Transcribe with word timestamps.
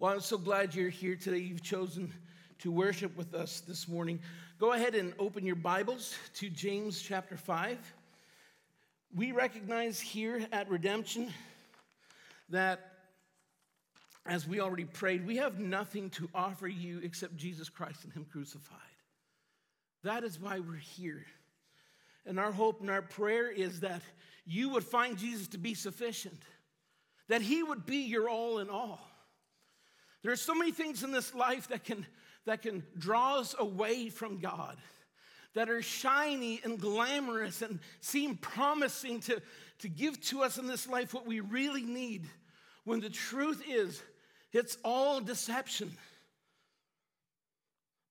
Well, 0.00 0.14
I'm 0.14 0.20
so 0.20 0.38
glad 0.38 0.74
you're 0.74 0.88
here 0.88 1.14
today. 1.14 1.40
You've 1.40 1.62
chosen 1.62 2.10
to 2.60 2.72
worship 2.72 3.14
with 3.18 3.34
us 3.34 3.60
this 3.60 3.86
morning. 3.86 4.18
Go 4.58 4.72
ahead 4.72 4.94
and 4.94 5.12
open 5.18 5.44
your 5.44 5.56
Bibles 5.56 6.16
to 6.36 6.48
James 6.48 7.02
chapter 7.02 7.36
5. 7.36 7.76
We 9.14 9.32
recognize 9.32 10.00
here 10.00 10.46
at 10.52 10.70
Redemption 10.70 11.30
that, 12.48 12.92
as 14.24 14.48
we 14.48 14.60
already 14.60 14.86
prayed, 14.86 15.26
we 15.26 15.36
have 15.36 15.58
nothing 15.58 16.08
to 16.12 16.30
offer 16.34 16.66
you 16.66 17.00
except 17.00 17.36
Jesus 17.36 17.68
Christ 17.68 18.04
and 18.04 18.12
Him 18.14 18.24
crucified. 18.24 18.78
That 20.02 20.24
is 20.24 20.40
why 20.40 20.60
we're 20.60 20.76
here. 20.76 21.26
And 22.24 22.40
our 22.40 22.52
hope 22.52 22.80
and 22.80 22.88
our 22.88 23.02
prayer 23.02 23.50
is 23.50 23.80
that 23.80 24.00
you 24.46 24.70
would 24.70 24.84
find 24.84 25.18
Jesus 25.18 25.46
to 25.48 25.58
be 25.58 25.74
sufficient, 25.74 26.40
that 27.28 27.42
He 27.42 27.62
would 27.62 27.84
be 27.84 27.98
your 27.98 28.30
all 28.30 28.60
in 28.60 28.70
all 28.70 29.09
there 30.22 30.32
are 30.32 30.36
so 30.36 30.54
many 30.54 30.72
things 30.72 31.02
in 31.02 31.12
this 31.12 31.34
life 31.34 31.68
that 31.68 31.84
can, 31.84 32.06
that 32.46 32.62
can 32.62 32.82
draw 32.98 33.38
us 33.38 33.54
away 33.58 34.10
from 34.10 34.38
God, 34.38 34.76
that 35.54 35.70
are 35.70 35.82
shiny 35.82 36.60
and 36.62 36.78
glamorous 36.78 37.62
and 37.62 37.80
seem 38.00 38.36
promising 38.36 39.20
to, 39.20 39.40
to 39.78 39.88
give 39.88 40.20
to 40.26 40.42
us 40.42 40.58
in 40.58 40.66
this 40.66 40.88
life 40.88 41.14
what 41.14 41.26
we 41.26 41.40
really 41.40 41.82
need, 41.82 42.28
when 42.84 43.00
the 43.00 43.10
truth 43.10 43.62
is, 43.68 44.02
it's 44.52 44.76
all 44.84 45.20
deception. 45.20 45.96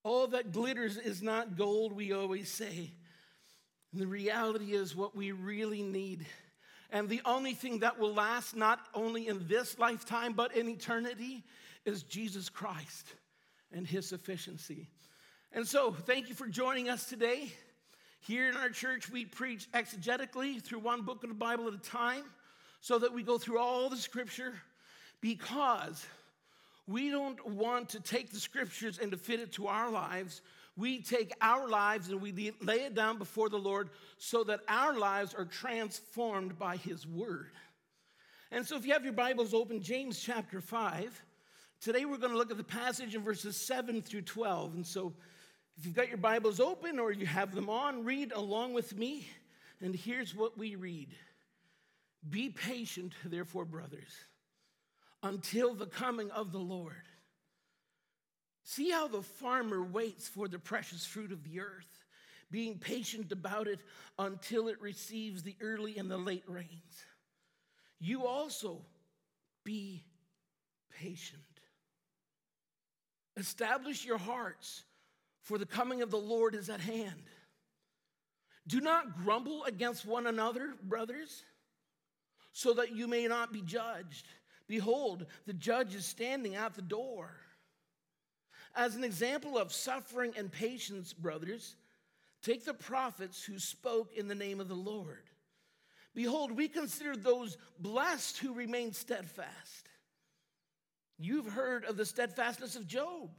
All 0.04 0.28
that 0.28 0.52
glitters 0.52 0.98
is 0.98 1.22
not 1.22 1.58
gold, 1.58 1.94
we 1.94 2.14
always 2.14 2.50
say. 2.50 2.92
And 3.92 4.02
the 4.02 4.08
reality 4.08 4.74
is, 4.74 4.96
what 4.96 5.16
we 5.16 5.32
really 5.32 5.82
need. 5.82 6.26
And 6.92 7.10
the 7.10 7.22
only 7.26 7.54
thing 7.54 7.80
that 7.80 8.00
will 8.00 8.14
last, 8.14 8.56
not 8.56 8.80
only 8.94 9.28
in 9.28 9.48
this 9.48 9.78
lifetime, 9.78 10.34
but 10.34 10.56
in 10.56 10.70
eternity, 10.70 11.44
is 11.86 12.04
Jesus 12.04 12.50
Christ 12.50 13.08
and 13.72 13.86
his 13.86 14.08
sufficiency. 14.08 14.90
And 15.52 15.68
so, 15.68 15.92
thank 15.92 16.30
you 16.30 16.36
for 16.36 16.48
joining 16.48 16.90
us 16.90 17.06
today. 17.06 17.52
Here 18.22 18.50
in 18.50 18.58
our 18.58 18.70
church, 18.70 19.10
we 19.10 19.26
preach 19.26 19.72
exegetically 19.72 20.62
through 20.62 20.80
one 20.80 21.02
book 21.02 21.24
of 21.24 21.30
the 21.30 21.36
Bible 21.36 21.68
at 21.68 21.74
a 21.74 21.78
time 21.78 22.24
so 22.82 23.00
that 23.00 23.14
we 23.14 23.24
go 23.24 23.38
through 23.38 23.60
all 23.60 23.90
the 23.90 23.98
scripture 23.98 24.54
because 25.22 26.06
we 26.88 27.10
don't 27.10 27.46
want 27.46 27.90
to 27.90 28.00
take 28.00 28.32
the 28.32 28.40
scriptures 28.40 29.00
and 29.00 29.12
to 29.12 29.18
fit 29.18 29.40
it 29.40 29.54
to 29.54 29.68
our 29.68 29.90
lives. 29.90 30.42
We 30.76 31.02
take 31.02 31.34
our 31.42 31.68
lives 31.68 32.10
and 32.10 32.22
we 32.22 32.54
lay 32.62 32.82
it 32.82 32.96
down 32.96 33.18
before 33.18 33.50
the 33.50 33.58
Lord 33.58 33.90
so 34.18 34.44
that 34.46 34.62
our 34.68 34.98
lives 34.98 35.34
are 35.34 35.46
transformed 35.46 36.58
by 36.58 36.78
His 36.78 37.06
Word. 37.06 37.52
And 38.52 38.66
so, 38.66 38.76
if 38.76 38.86
you 38.86 38.94
have 38.94 39.04
your 39.04 39.14
Bibles 39.14 39.54
open, 39.54 39.82
James 39.82 40.20
chapter 40.20 40.62
5, 40.62 41.22
Today 41.82 42.04
we're 42.04 42.18
going 42.18 42.34
to 42.34 42.38
look 42.38 42.52
at 42.52 42.58
the 42.58 42.64
passage 42.64 43.16
in 43.16 43.22
verses 43.22 43.56
7 43.56 44.02
through 44.02 44.24
12. 44.24 44.74
And 44.74 44.86
so 44.86 45.14
if 45.78 45.86
you've 45.86 45.96
got 45.96 46.10
your 46.10 46.18
Bibles 46.18 46.60
open 46.60 47.00
or 47.00 47.14
you 47.14 47.26
have 47.26 47.56
them 47.56 47.70
on, 47.70 48.04
read 48.04 48.34
along 48.34 48.74
with 48.74 48.98
me. 48.98 49.26
And 49.80 49.96
here's 49.96 50.36
what 50.36 50.58
we 50.58 50.76
read 50.76 51.08
Be 52.30 52.50
patient, 52.50 53.14
therefore, 53.24 53.64
brothers, 53.64 54.12
until 55.24 55.74
the 55.74 55.86
coming 55.86 56.30
of 56.32 56.52
the 56.52 56.60
Lord. 56.60 56.96
See 58.64 58.92
how 58.92 59.08
the 59.08 59.22
farmer 59.22 59.82
waits 59.82 60.28
for 60.28 60.50
the 60.50 60.60
precious 60.60 61.06
fruit 61.06 61.32
of 61.32 61.46
the 61.46 61.62
earth, 61.62 62.04
being 62.52 62.78
patient 62.78 63.32
about 63.32 63.68
it 63.68 63.80
until 64.20 64.68
it 64.68 64.82
receives 64.82 65.44
the 65.44 65.56
early 65.62 65.98
and 65.98 66.12
the 66.12 66.18
late 66.18 66.44
rains. 66.46 67.06
You 68.02 68.28
also 68.28 68.82
be 69.64 70.04
patient. 71.00 71.42
Establish 73.40 74.06
your 74.06 74.18
hearts, 74.18 74.84
for 75.42 75.58
the 75.58 75.66
coming 75.66 76.02
of 76.02 76.12
the 76.12 76.18
Lord 76.18 76.56
is 76.56 76.70
at 76.70 76.80
hand. 76.80 77.24
Do 78.68 78.82
not 78.82 79.24
grumble 79.24 79.64
against 79.64 80.06
one 80.06 80.28
another, 80.28 80.76
brothers, 80.84 81.44
so 82.52 82.74
that 82.74 82.96
you 82.96 83.08
may 83.08 83.28
not 83.28 83.52
be 83.52 83.62
judged. 83.62 84.28
Behold, 84.68 85.26
the 85.48 85.54
judge 85.54 85.96
is 85.96 86.06
standing 86.06 86.56
at 86.56 86.76
the 86.76 86.82
door. 86.82 87.32
As 88.76 88.96
an 88.96 89.04
example 89.04 89.58
of 89.58 89.74
suffering 89.74 90.34
and 90.38 90.52
patience, 90.52 91.14
brothers, 91.14 91.76
take 92.44 92.66
the 92.66 92.74
prophets 92.74 93.44
who 93.44 93.58
spoke 93.58 94.14
in 94.16 94.28
the 94.28 94.36
name 94.36 94.60
of 94.60 94.68
the 94.68 94.76
Lord. 94.76 95.24
Behold, 96.14 96.52
we 96.52 96.68
consider 96.68 97.16
those 97.16 97.58
blessed 97.80 98.38
who 98.38 98.54
remain 98.54 98.94
steadfast. 98.94 99.89
You've 101.20 101.48
heard 101.48 101.84
of 101.84 101.98
the 101.98 102.06
steadfastness 102.06 102.78
of 102.78 102.88
Job, 102.88 103.30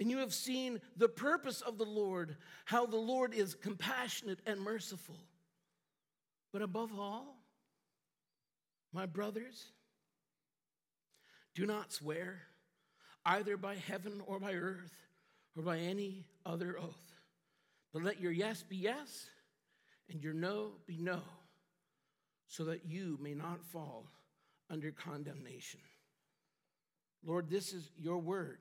and 0.00 0.10
you 0.10 0.18
have 0.18 0.34
seen 0.34 0.80
the 0.96 1.08
purpose 1.08 1.60
of 1.60 1.78
the 1.78 1.84
Lord, 1.84 2.36
how 2.64 2.86
the 2.86 2.96
Lord 2.96 3.32
is 3.32 3.54
compassionate 3.54 4.40
and 4.46 4.60
merciful. 4.60 5.16
But 6.52 6.62
above 6.62 6.90
all, 6.98 7.36
my 8.92 9.06
brothers, 9.06 9.66
do 11.54 11.66
not 11.66 11.92
swear 11.92 12.42
either 13.24 13.56
by 13.56 13.76
heaven 13.76 14.20
or 14.26 14.40
by 14.40 14.54
earth 14.54 14.92
or 15.56 15.62
by 15.62 15.78
any 15.78 16.26
other 16.44 16.76
oath, 16.78 17.14
but 17.92 18.02
let 18.02 18.20
your 18.20 18.32
yes 18.32 18.62
be 18.62 18.76
yes 18.76 19.30
and 20.10 20.22
your 20.22 20.34
no 20.34 20.72
be 20.86 20.98
no, 20.98 21.20
so 22.48 22.64
that 22.64 22.84
you 22.84 23.18
may 23.20 23.34
not 23.34 23.64
fall 23.64 24.06
under 24.68 24.90
condemnation. 24.90 25.80
Lord, 27.26 27.50
this 27.50 27.72
is 27.72 27.90
your 27.98 28.18
word. 28.18 28.58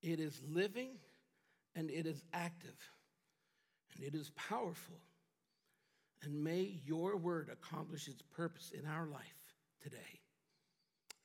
It 0.00 0.20
is 0.20 0.40
living 0.48 0.90
and 1.74 1.90
it 1.90 2.06
is 2.06 2.22
active 2.32 2.76
and 3.96 4.06
it 4.06 4.14
is 4.14 4.30
powerful. 4.36 4.94
And 6.22 6.44
may 6.44 6.80
your 6.86 7.16
word 7.16 7.50
accomplish 7.52 8.06
its 8.06 8.22
purpose 8.22 8.70
in 8.70 8.86
our 8.86 9.06
life 9.06 9.20
today. 9.82 9.96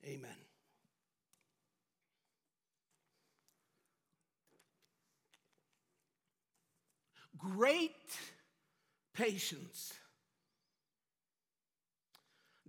Amen. 0.06 0.32
Great 7.38 7.92
patience 9.14 9.94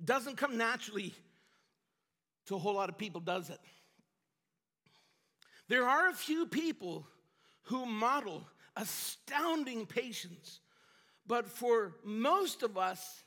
doesn't 0.04 0.36
come 0.36 0.58
naturally 0.58 1.14
to 2.46 2.56
a 2.56 2.58
whole 2.58 2.74
lot 2.74 2.88
of 2.88 2.98
people, 2.98 3.20
does 3.20 3.50
it? 3.50 3.58
There 5.68 5.88
are 5.88 6.08
a 6.08 6.12
few 6.12 6.46
people 6.46 7.06
who 7.62 7.86
model 7.86 8.46
astounding 8.76 9.86
patience, 9.86 10.60
but 11.26 11.48
for 11.48 11.96
most 12.04 12.62
of 12.62 12.76
us, 12.76 13.24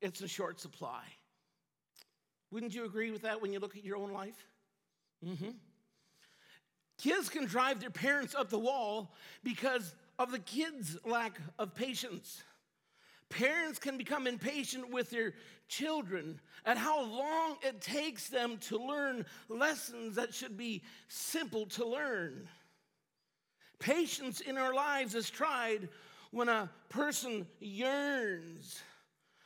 it's 0.00 0.20
a 0.20 0.28
short 0.28 0.60
supply. 0.60 1.02
Wouldn't 2.50 2.74
you 2.74 2.84
agree 2.84 3.10
with 3.10 3.22
that 3.22 3.40
when 3.40 3.52
you 3.52 3.58
look 3.58 3.76
at 3.76 3.84
your 3.84 3.96
own 3.96 4.12
life? 4.12 4.46
Mm-hmm. 5.24 5.50
Kids 6.98 7.28
can 7.28 7.46
drive 7.46 7.80
their 7.80 7.90
parents 7.90 8.34
up 8.34 8.50
the 8.50 8.58
wall 8.58 9.14
because 9.42 9.94
of 10.18 10.32
the 10.32 10.38
kids' 10.38 10.98
lack 11.04 11.40
of 11.58 11.74
patience. 11.74 12.42
Parents 13.30 13.78
can 13.78 13.98
become 13.98 14.26
impatient 14.26 14.90
with 14.90 15.10
their 15.10 15.34
children 15.68 16.40
at 16.64 16.78
how 16.78 17.02
long 17.02 17.56
it 17.62 17.80
takes 17.80 18.28
them 18.28 18.56
to 18.62 18.78
learn 18.78 19.26
lessons 19.48 20.16
that 20.16 20.32
should 20.32 20.56
be 20.56 20.82
simple 21.08 21.66
to 21.66 21.86
learn. 21.86 22.48
Patience 23.78 24.40
in 24.40 24.56
our 24.56 24.74
lives 24.74 25.14
is 25.14 25.28
tried 25.28 25.88
when 26.30 26.48
a 26.48 26.70
person 26.88 27.46
yearns 27.60 28.82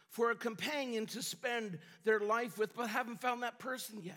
for 0.08 0.30
a 0.30 0.36
companion 0.36 1.06
to 1.06 1.22
spend 1.22 1.78
their 2.04 2.20
life 2.20 2.58
with, 2.58 2.74
but 2.74 2.88
haven't 2.88 3.20
found 3.20 3.42
that 3.42 3.58
person 3.58 4.00
yet. 4.02 4.16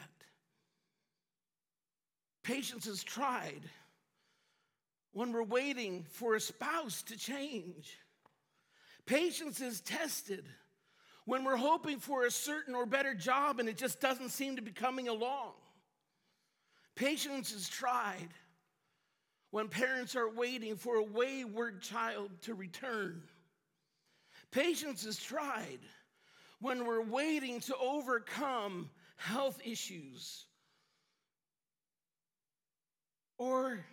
Patience 2.43 2.85
is 2.85 3.03
tried 3.03 3.61
when 5.13 5.31
we're 5.31 5.43
waiting 5.43 6.05
for 6.09 6.35
a 6.35 6.39
spouse 6.39 7.01
to 7.03 7.17
change. 7.17 7.97
Patience 9.05 9.61
is 9.61 9.81
tested 9.81 10.45
when 11.25 11.43
we're 11.43 11.57
hoping 11.57 11.99
for 11.99 12.25
a 12.25 12.31
certain 12.31 12.75
or 12.75 12.85
better 12.85 13.13
job 13.13 13.59
and 13.59 13.69
it 13.69 13.77
just 13.77 13.99
doesn't 13.99 14.29
seem 14.29 14.55
to 14.55 14.61
be 14.61 14.71
coming 14.71 15.07
along. 15.07 15.53
Patience 16.95 17.51
is 17.51 17.67
tried 17.67 18.29
when 19.51 19.67
parents 19.67 20.15
are 20.15 20.29
waiting 20.29 20.75
for 20.75 20.95
a 20.95 21.03
wayward 21.03 21.81
child 21.81 22.31
to 22.41 22.53
return. 22.53 23.21
Patience 24.51 25.05
is 25.05 25.17
tried 25.17 25.79
when 26.59 26.85
we're 26.85 27.03
waiting 27.03 27.59
to 27.61 27.75
overcome 27.77 28.89
health 29.17 29.59
issues. 29.65 30.45
Or, 33.37 33.85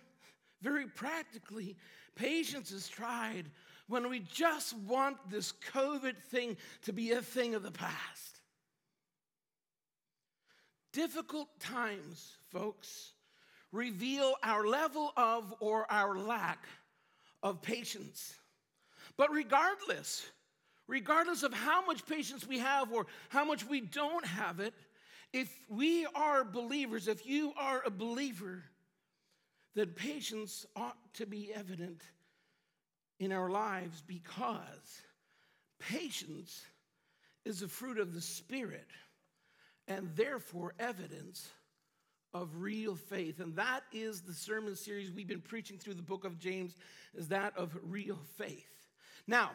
very 0.61 0.87
practically, 0.87 1.75
patience 2.15 2.71
is 2.71 2.87
tried 2.87 3.45
when 3.87 4.09
we 4.09 4.19
just 4.19 4.75
want 4.77 5.17
this 5.29 5.53
COVID 5.73 6.17
thing 6.17 6.57
to 6.83 6.93
be 6.93 7.11
a 7.11 7.21
thing 7.21 7.55
of 7.55 7.63
the 7.63 7.71
past. 7.71 8.41
Difficult 10.91 11.47
times, 11.59 12.37
folks, 12.51 13.13
reveal 13.71 14.35
our 14.43 14.65
level 14.65 15.11
of 15.17 15.53
or 15.59 15.91
our 15.91 16.17
lack 16.17 16.65
of 17.41 17.61
patience. 17.61 18.35
But 19.17 19.31
regardless, 19.31 20.25
regardless 20.87 21.43
of 21.43 21.53
how 21.53 21.85
much 21.85 22.05
patience 22.05 22.47
we 22.47 22.59
have 22.59 22.91
or 22.91 23.07
how 23.29 23.43
much 23.43 23.65
we 23.67 23.81
don't 23.81 24.25
have 24.25 24.59
it, 24.59 24.73
if 25.33 25.51
we 25.67 26.05
are 26.13 26.43
believers, 26.43 27.07
if 27.07 27.25
you 27.25 27.53
are 27.57 27.81
a 27.85 27.89
believer, 27.89 28.63
then 29.73 29.87
patience 29.87 30.65
ought 30.75 30.97
to 31.15 31.25
be 31.25 31.51
evident 31.53 32.01
in 33.19 33.31
our 33.31 33.49
lives 33.49 34.03
because 34.05 35.01
patience 35.79 36.63
is 37.45 37.61
a 37.61 37.67
fruit 37.67 37.99
of 37.99 38.13
the 38.13 38.21
Spirit 38.21 38.87
and 39.87 40.09
therefore 40.15 40.73
evidence 40.79 41.49
of 42.33 42.49
real 42.61 42.95
faith. 42.95 43.39
And 43.39 43.55
that 43.55 43.81
is 43.91 44.21
the 44.21 44.33
sermon 44.33 44.75
series 44.75 45.11
we've 45.11 45.27
been 45.27 45.41
preaching 45.41 45.77
through 45.77 45.93
the 45.95 46.01
book 46.01 46.25
of 46.25 46.39
James, 46.39 46.75
is 47.13 47.27
that 47.27 47.55
of 47.57 47.77
real 47.83 48.19
faith. 48.37 48.89
Now, 49.27 49.51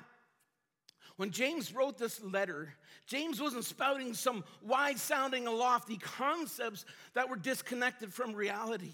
when 1.16 1.32
James 1.32 1.74
wrote 1.74 1.98
this 1.98 2.22
letter, 2.22 2.74
James 3.06 3.40
wasn't 3.40 3.64
spouting 3.64 4.14
some 4.14 4.44
wide 4.62 4.98
sounding 4.98 5.48
and 5.48 5.56
lofty 5.56 5.96
concepts 5.96 6.84
that 7.14 7.28
were 7.28 7.36
disconnected 7.36 8.14
from 8.14 8.34
reality. 8.34 8.92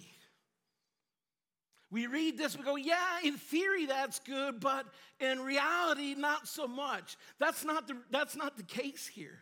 We 1.91 2.07
read 2.07 2.37
this, 2.37 2.57
we 2.57 2.65
go, 2.65 2.77
yeah, 2.77 3.19
in 3.23 3.37
theory 3.37 3.87
that's 3.87 4.19
good, 4.19 4.59
but 4.59 4.87
in 5.21 5.41
reality, 5.41 6.15
not 6.15 6.49
so 6.49 6.67
much. 6.67 7.17
That's 7.39 7.65
not 7.65 7.87
the, 7.87 7.97
that's 8.11 8.37
not 8.37 8.57
the 8.57 8.63
case 8.65 9.07
here. 9.07 9.39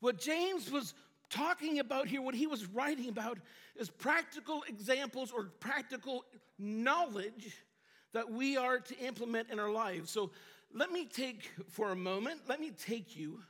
What 0.00 0.18
James 0.18 0.70
was 0.70 0.94
talking 1.28 1.78
about 1.78 2.08
here, 2.08 2.22
what 2.22 2.34
he 2.34 2.46
was 2.46 2.66
writing 2.66 3.08
about, 3.08 3.38
is 3.76 3.90
practical 3.90 4.64
examples 4.68 5.30
or 5.30 5.44
practical 5.60 6.24
knowledge 6.58 7.54
that 8.12 8.30
we 8.30 8.56
are 8.56 8.80
to 8.80 8.98
implement 8.98 9.50
in 9.50 9.58
our 9.58 9.70
lives. 9.70 10.10
So 10.10 10.30
let 10.74 10.90
me 10.90 11.04
take, 11.04 11.50
for 11.68 11.92
a 11.92 11.96
moment, 11.96 12.40
let 12.48 12.60
me 12.60 12.70
take 12.70 13.16
you 13.16 13.40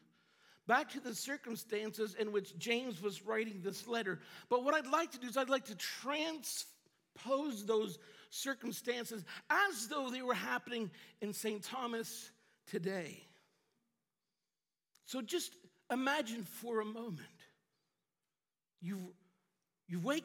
back 0.66 0.90
to 0.90 1.00
the 1.00 1.14
circumstances 1.14 2.14
in 2.18 2.32
which 2.32 2.56
James 2.58 3.02
was 3.02 3.22
writing 3.22 3.60
this 3.62 3.88
letter. 3.88 4.20
But 4.48 4.64
what 4.64 4.74
I'd 4.74 4.86
like 4.86 5.10
to 5.12 5.18
do 5.18 5.26
is 5.26 5.36
I'd 5.36 5.48
like 5.48 5.64
to 5.66 5.74
transpose 5.74 7.64
those 7.66 7.98
circumstances 8.30 9.24
as 9.50 9.88
though 9.88 10.08
they 10.10 10.22
were 10.22 10.34
happening 10.34 10.90
in 11.20 11.32
St. 11.32 11.62
Thomas 11.62 12.30
today. 12.66 13.22
So 15.04 15.20
just 15.20 15.54
imagine 15.92 16.44
for 16.44 16.80
a 16.80 16.84
moment 16.84 17.26
you 18.80 19.12
you 19.88 19.98
wake 19.98 20.24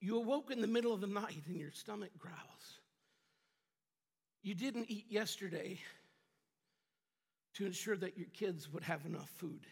you 0.00 0.16
awoke 0.16 0.50
in 0.50 0.60
the 0.60 0.66
middle 0.66 0.92
of 0.92 1.00
the 1.00 1.06
night 1.06 1.42
and 1.46 1.56
your 1.56 1.70
stomach 1.72 2.10
growls. 2.18 2.80
You 4.42 4.54
didn't 4.54 4.86
eat 4.90 5.06
yesterday 5.08 5.78
to 7.54 7.66
ensure 7.66 7.96
that 7.96 8.16
your 8.16 8.26
kids 8.32 8.72
would 8.72 8.82
have 8.82 9.04
enough 9.06 9.28
food. 9.36 9.66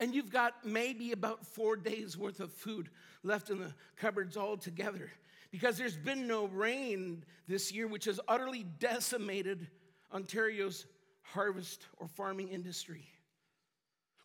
And 0.00 0.14
you've 0.14 0.32
got 0.32 0.64
maybe 0.64 1.12
about 1.12 1.46
four 1.46 1.76
days 1.76 2.16
worth 2.18 2.40
of 2.40 2.52
food 2.52 2.88
left 3.22 3.50
in 3.50 3.60
the 3.60 3.72
cupboards 3.96 4.36
altogether 4.36 5.12
because 5.52 5.76
there's 5.76 5.96
been 5.96 6.26
no 6.26 6.46
rain 6.46 7.24
this 7.46 7.70
year, 7.70 7.86
which 7.86 8.06
has 8.06 8.18
utterly 8.26 8.64
decimated 8.80 9.68
Ontario's 10.12 10.86
harvest 11.20 11.86
or 11.98 12.08
farming 12.08 12.48
industry. 12.48 13.04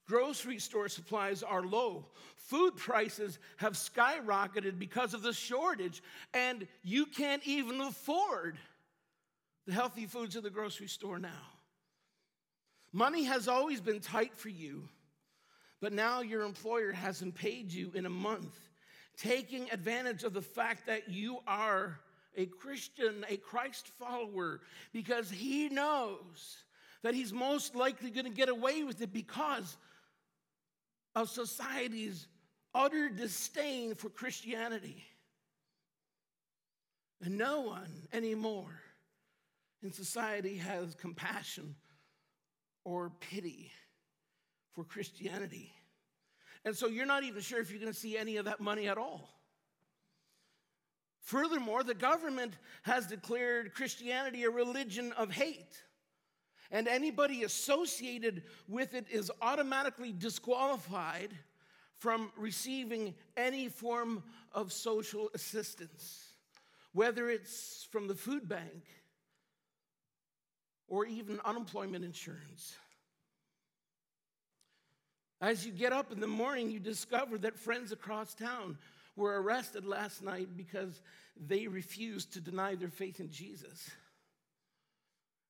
Grocery 0.07 0.57
store 0.57 0.87
supplies 0.87 1.43
are 1.43 1.63
low. 1.63 2.05
Food 2.37 2.77
prices 2.77 3.39
have 3.57 3.73
skyrocketed 3.73 4.79
because 4.79 5.13
of 5.13 5.21
the 5.21 5.33
shortage, 5.33 6.01
and 6.33 6.65
you 6.81 7.05
can't 7.05 7.45
even 7.45 7.81
afford 7.81 8.57
the 9.65 9.73
healthy 9.73 10.05
foods 10.05 10.37
in 10.37 10.43
the 10.43 10.49
grocery 10.49 10.87
store 10.87 11.19
now. 11.19 11.43
Money 12.93 13.25
has 13.25 13.49
always 13.49 13.81
been 13.81 13.99
tight 13.99 14.33
for 14.33 14.47
you, 14.47 14.87
but 15.81 15.91
now 15.91 16.21
your 16.21 16.43
employer 16.43 16.93
hasn't 16.93 17.35
paid 17.35 17.69
you 17.69 17.91
in 17.93 18.05
a 18.05 18.09
month 18.09 18.57
taking 19.17 19.69
advantage 19.71 20.23
of 20.23 20.33
the 20.33 20.41
fact 20.41 20.85
that 20.87 21.09
you 21.09 21.39
are 21.47 21.99
a 22.35 22.45
Christian, 22.45 23.25
a 23.27 23.37
Christ 23.37 23.87
follower, 23.99 24.61
because 24.93 25.29
he 25.29 25.69
knows 25.69 26.57
that 27.01 27.15
he's 27.15 27.33
most 27.33 27.75
likely 27.75 28.11
going 28.11 28.25
to 28.25 28.31
get 28.31 28.49
away 28.49 28.83
with 28.83 29.01
it 29.01 29.11
because 29.11 29.77
of 31.15 31.29
society's 31.29 32.27
utter 32.75 33.09
disdain 33.09 33.95
for 33.95 34.09
Christianity. 34.09 35.03
And 37.23 37.37
no 37.37 37.61
one 37.61 38.07
anymore 38.13 38.81
in 39.81 39.91
society 39.91 40.57
has 40.57 40.93
compassion 40.93 41.75
or 42.83 43.11
pity 43.19 43.71
for 44.73 44.83
Christianity. 44.83 45.73
And 46.65 46.75
so 46.75 46.87
you're 46.87 47.05
not 47.05 47.23
even 47.23 47.41
sure 47.41 47.59
if 47.59 47.69
you're 47.69 47.79
going 47.79 47.91
to 47.91 47.97
see 47.97 48.17
any 48.17 48.37
of 48.37 48.45
that 48.45 48.59
money 48.59 48.87
at 48.87 48.97
all. 48.97 49.29
Furthermore, 51.21 51.83
the 51.83 51.93
government 51.93 52.53
has 52.83 53.05
declared 53.05 53.73
Christianity 53.73 54.45
a 54.45 54.49
religion 54.49 55.11
of 55.13 55.31
hate. 55.31 55.83
And 56.71 56.87
anybody 56.87 57.43
associated 57.43 58.43
with 58.67 58.93
it 58.93 59.05
is 59.09 59.31
automatically 59.41 60.11
disqualified 60.11 61.33
from 61.97 62.31
receiving 62.37 63.13
any 63.35 63.69
form 63.69 64.23
of 64.53 64.71
social 64.71 65.29
assistance, 65.33 66.33
whether 66.93 67.29
it's 67.29 67.87
from 67.91 68.07
the 68.07 68.15
food 68.15 68.47
bank 68.47 68.83
or 70.87 71.05
even 71.05 71.39
unemployment 71.43 72.05
insurance. 72.05 72.75
As 75.39 75.65
you 75.65 75.71
get 75.71 75.93
up 75.93 76.11
in 76.11 76.19
the 76.19 76.27
morning, 76.27 76.69
you 76.69 76.79
discover 76.79 77.37
that 77.39 77.59
friends 77.59 77.91
across 77.91 78.33
town 78.33 78.77
were 79.15 79.41
arrested 79.41 79.85
last 79.85 80.23
night 80.23 80.49
because 80.57 81.01
they 81.39 81.67
refused 81.67 82.33
to 82.33 82.41
deny 82.41 82.75
their 82.75 82.89
faith 82.89 83.19
in 83.19 83.29
Jesus. 83.29 83.89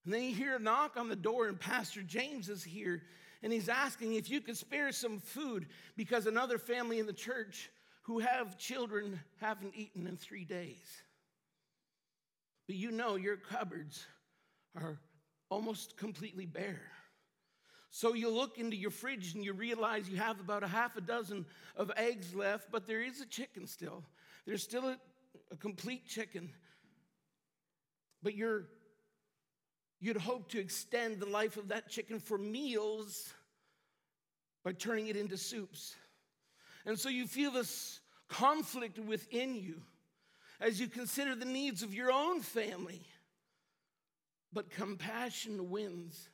And 0.03 0.13
then 0.13 0.23
you 0.23 0.35
hear 0.35 0.55
a 0.55 0.59
knock 0.59 0.97
on 0.97 1.09
the 1.09 1.15
door, 1.15 1.47
and 1.47 1.59
Pastor 1.59 2.01
James 2.01 2.49
is 2.49 2.63
here, 2.63 3.03
and 3.43 3.51
he's 3.51 3.69
asking 3.69 4.13
if 4.13 4.29
you 4.29 4.41
could 4.41 4.57
spare 4.57 4.91
some 4.91 5.19
food 5.19 5.67
because 5.95 6.27
another 6.27 6.57
family 6.57 6.99
in 6.99 7.05
the 7.05 7.13
church 7.13 7.69
who 8.03 8.19
have 8.19 8.57
children 8.57 9.19
haven't 9.39 9.75
eaten 9.75 10.07
in 10.07 10.17
three 10.17 10.45
days. 10.45 11.01
But 12.67 12.75
you 12.75 12.91
know 12.91 13.15
your 13.15 13.37
cupboards 13.37 14.05
are 14.75 14.97
almost 15.49 15.97
completely 15.97 16.45
bare. 16.45 16.81
So 17.89 18.13
you 18.13 18.29
look 18.29 18.57
into 18.57 18.75
your 18.75 18.91
fridge 18.91 19.33
and 19.33 19.43
you 19.43 19.53
realize 19.53 20.09
you 20.09 20.17
have 20.17 20.39
about 20.39 20.63
a 20.63 20.67
half 20.67 20.97
a 20.97 21.01
dozen 21.01 21.45
of 21.75 21.91
eggs 21.95 22.35
left, 22.35 22.71
but 22.71 22.87
there 22.87 23.01
is 23.01 23.21
a 23.21 23.25
chicken 23.25 23.65
still. 23.65 24.03
There's 24.45 24.63
still 24.63 24.85
a, 24.85 24.97
a 25.51 25.55
complete 25.55 26.05
chicken. 26.07 26.49
But 28.21 28.35
you're 28.35 28.65
you'd 29.99 30.17
hope 30.17 30.49
to 30.49 30.59
extend 30.59 31.19
the 31.19 31.25
life 31.25 31.57
of 31.57 31.69
that 31.69 31.89
chicken 31.89 32.19
for 32.19 32.37
meals 32.37 33.33
by 34.63 34.73
turning 34.73 35.07
it 35.07 35.15
into 35.15 35.37
soups. 35.37 35.95
And 36.85 36.99
so 36.99 37.09
you 37.09 37.25
feel 37.25 37.51
this 37.51 37.99
conflict 38.27 38.99
within 38.99 39.55
you 39.55 39.81
as 40.59 40.79
you 40.79 40.87
consider 40.87 41.35
the 41.35 41.45
needs 41.45 41.83
of 41.83 41.93
your 41.93 42.11
own 42.11 42.41
family. 42.41 43.01
But 44.53 44.69
compassion 44.69 45.69
wins 45.69 46.29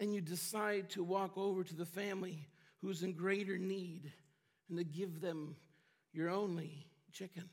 and 0.00 0.14
you 0.14 0.20
decide 0.20 0.88
to 0.90 1.04
walk 1.04 1.36
over 1.36 1.62
to 1.62 1.74
the 1.76 1.84
family 1.84 2.48
who's 2.80 3.02
in 3.02 3.12
greater 3.12 3.58
need 3.58 4.10
and 4.68 4.78
to 4.78 4.84
give 4.84 5.20
them 5.20 5.54
your 6.12 6.30
only 6.30 6.86
chicken. 7.12 7.48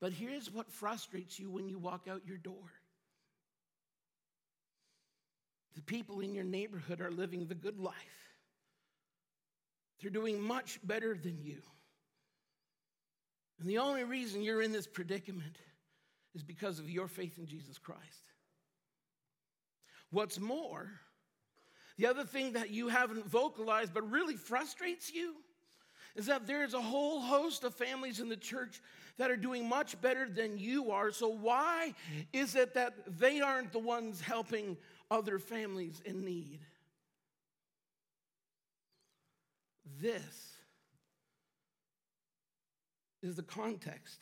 But 0.00 0.12
here's 0.12 0.52
what 0.52 0.70
frustrates 0.70 1.38
you 1.38 1.50
when 1.50 1.68
you 1.68 1.78
walk 1.78 2.06
out 2.08 2.22
your 2.26 2.36
door 2.36 2.70
the 5.74 5.82
people 5.82 6.20
in 6.20 6.34
your 6.34 6.44
neighborhood 6.44 7.00
are 7.00 7.10
living 7.10 7.46
the 7.46 7.54
good 7.54 7.80
life, 7.80 7.94
they're 10.00 10.10
doing 10.10 10.40
much 10.40 10.78
better 10.84 11.18
than 11.20 11.42
you. 11.42 11.58
And 13.58 13.68
the 13.68 13.78
only 13.78 14.04
reason 14.04 14.42
you're 14.42 14.62
in 14.62 14.72
this 14.72 14.86
predicament 14.86 15.56
is 16.34 16.42
because 16.42 16.78
of 16.78 16.90
your 16.90 17.08
faith 17.08 17.38
in 17.38 17.46
Jesus 17.46 17.78
Christ. 17.78 18.33
What's 20.14 20.38
more, 20.38 20.88
the 21.98 22.06
other 22.06 22.22
thing 22.22 22.52
that 22.52 22.70
you 22.70 22.86
haven't 22.86 23.26
vocalized 23.26 23.92
but 23.92 24.08
really 24.08 24.36
frustrates 24.36 25.12
you 25.12 25.34
is 26.14 26.26
that 26.26 26.46
there's 26.46 26.72
a 26.72 26.80
whole 26.80 27.20
host 27.20 27.64
of 27.64 27.74
families 27.74 28.20
in 28.20 28.28
the 28.28 28.36
church 28.36 28.80
that 29.16 29.28
are 29.28 29.36
doing 29.36 29.68
much 29.68 30.00
better 30.00 30.28
than 30.28 30.56
you 30.56 30.92
are. 30.92 31.10
So, 31.10 31.26
why 31.26 31.94
is 32.32 32.54
it 32.54 32.74
that 32.74 32.94
they 33.18 33.40
aren't 33.40 33.72
the 33.72 33.80
ones 33.80 34.20
helping 34.20 34.76
other 35.10 35.40
families 35.40 36.00
in 36.04 36.24
need? 36.24 36.60
This 40.00 40.52
is 43.20 43.34
the 43.34 43.42
context 43.42 44.20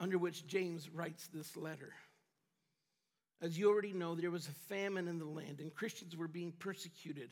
under 0.00 0.16
which 0.16 0.46
James 0.46 0.88
writes 0.88 1.28
this 1.34 1.54
letter. 1.54 1.92
As 3.40 3.56
you 3.56 3.70
already 3.70 3.92
know, 3.92 4.14
there 4.14 4.30
was 4.30 4.48
a 4.48 4.74
famine 4.74 5.06
in 5.06 5.18
the 5.18 5.24
land, 5.24 5.60
and 5.60 5.72
Christians 5.72 6.16
were 6.16 6.28
being 6.28 6.52
persecuted. 6.52 7.30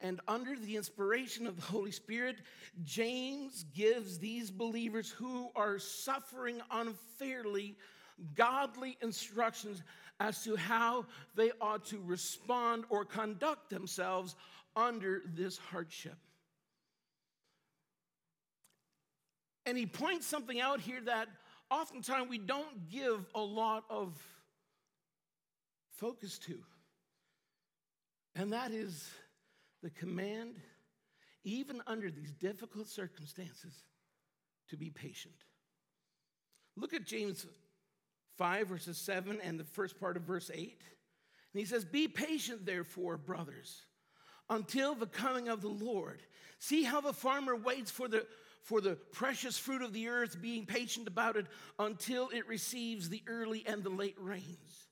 And 0.00 0.20
under 0.28 0.56
the 0.56 0.76
inspiration 0.76 1.46
of 1.46 1.56
the 1.56 1.62
Holy 1.62 1.90
Spirit, 1.90 2.36
James 2.82 3.64
gives 3.74 4.18
these 4.18 4.50
believers 4.50 5.10
who 5.10 5.50
are 5.56 5.78
suffering 5.78 6.60
unfairly 6.70 7.76
godly 8.34 8.96
instructions 9.02 9.82
as 10.20 10.44
to 10.44 10.56
how 10.56 11.06
they 11.34 11.50
ought 11.60 11.84
to 11.86 12.00
respond 12.04 12.84
or 12.88 13.04
conduct 13.04 13.70
themselves 13.70 14.36
under 14.76 15.22
this 15.34 15.58
hardship. 15.58 16.16
And 19.66 19.78
he 19.78 19.86
points 19.86 20.26
something 20.26 20.60
out 20.60 20.80
here 20.80 21.00
that 21.06 21.28
oftentimes 21.70 22.28
we 22.28 22.38
don't 22.38 22.88
give 22.90 23.26
a 23.34 23.40
lot 23.40 23.84
of 23.88 24.20
focus 26.04 26.36
to. 26.36 26.58
And 28.36 28.52
that 28.52 28.72
is 28.72 29.08
the 29.82 29.88
command, 29.88 30.56
even 31.44 31.80
under 31.86 32.10
these 32.10 32.30
difficult 32.32 32.88
circumstances, 32.88 33.72
to 34.68 34.76
be 34.76 34.90
patient. 34.90 35.34
Look 36.76 36.92
at 36.92 37.06
James 37.06 37.46
5, 38.36 38.68
verses 38.68 38.98
7 38.98 39.40
and 39.42 39.58
the 39.58 39.64
first 39.64 39.98
part 39.98 40.18
of 40.18 40.24
verse 40.24 40.50
8. 40.52 40.60
And 40.60 41.60
he 41.60 41.64
says, 41.64 41.86
Be 41.86 42.06
patient, 42.06 42.66
therefore, 42.66 43.16
brothers, 43.16 43.86
until 44.50 44.94
the 44.94 45.06
coming 45.06 45.48
of 45.48 45.62
the 45.62 45.68
Lord. 45.68 46.20
See 46.58 46.82
how 46.82 47.00
the 47.00 47.14
farmer 47.14 47.56
waits 47.56 47.90
for 47.90 48.08
the, 48.08 48.26
for 48.60 48.82
the 48.82 48.96
precious 49.12 49.56
fruit 49.56 49.80
of 49.80 49.94
the 49.94 50.08
earth, 50.08 50.42
being 50.42 50.66
patient 50.66 51.08
about 51.08 51.36
it 51.36 51.46
until 51.78 52.28
it 52.28 52.46
receives 52.46 53.08
the 53.08 53.22
early 53.26 53.64
and 53.66 53.82
the 53.82 53.88
late 53.88 54.16
rains. 54.18 54.83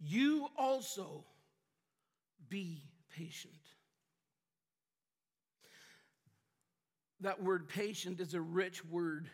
You 0.00 0.48
also 0.56 1.24
be 2.48 2.82
patient. 3.14 3.54
That 7.20 7.42
word 7.42 7.68
patient 7.68 8.20
is 8.20 8.32
a 8.32 8.40
rich 8.40 8.84
word 8.84 9.28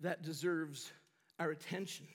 that 0.00 0.22
deserves 0.22 0.92
our 1.38 1.50
attention. 1.50 2.06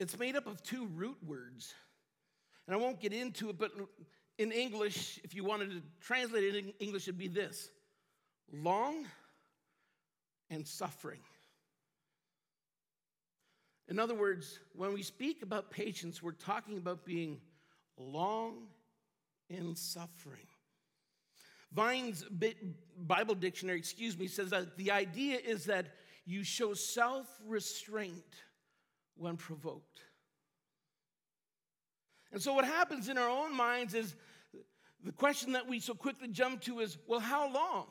It's 0.00 0.18
made 0.18 0.36
up 0.36 0.46
of 0.46 0.62
two 0.62 0.86
root 0.86 1.18
words. 1.24 1.74
And 2.66 2.74
I 2.74 2.78
won't 2.78 3.00
get 3.00 3.12
into 3.12 3.50
it, 3.50 3.58
but 3.58 3.72
in 4.38 4.52
English, 4.52 5.20
if 5.22 5.34
you 5.34 5.44
wanted 5.44 5.70
to 5.70 5.82
translate 6.00 6.44
it 6.44 6.56
in 6.56 6.72
English, 6.80 7.04
it'd 7.04 7.18
be 7.18 7.28
this 7.28 7.68
long 8.52 9.06
and 10.50 10.66
suffering. 10.66 11.20
In 13.88 13.98
other 13.98 14.14
words, 14.14 14.60
when 14.74 14.92
we 14.94 15.02
speak 15.02 15.42
about 15.42 15.70
patience, 15.70 16.22
we're 16.22 16.32
talking 16.32 16.78
about 16.78 17.04
being 17.04 17.40
long 17.96 18.68
in 19.48 19.74
suffering. 19.74 20.46
Vine's 21.72 22.24
Bible 22.96 23.34
Dictionary, 23.34 23.78
excuse 23.78 24.18
me, 24.18 24.26
says 24.26 24.50
that 24.50 24.76
the 24.76 24.90
idea 24.90 25.38
is 25.38 25.64
that 25.66 25.86
you 26.24 26.44
show 26.44 26.74
self 26.74 27.26
restraint 27.46 28.36
when 29.16 29.36
provoked. 29.36 30.00
And 32.30 32.40
so, 32.40 32.52
what 32.52 32.64
happens 32.64 33.08
in 33.08 33.18
our 33.18 33.28
own 33.28 33.54
minds 33.54 33.94
is 33.94 34.14
the 35.04 35.12
question 35.12 35.52
that 35.52 35.66
we 35.66 35.80
so 35.80 35.94
quickly 35.94 36.28
jump 36.28 36.60
to 36.62 36.80
is 36.80 36.98
well, 37.06 37.20
how 37.20 37.52
long? 37.52 37.86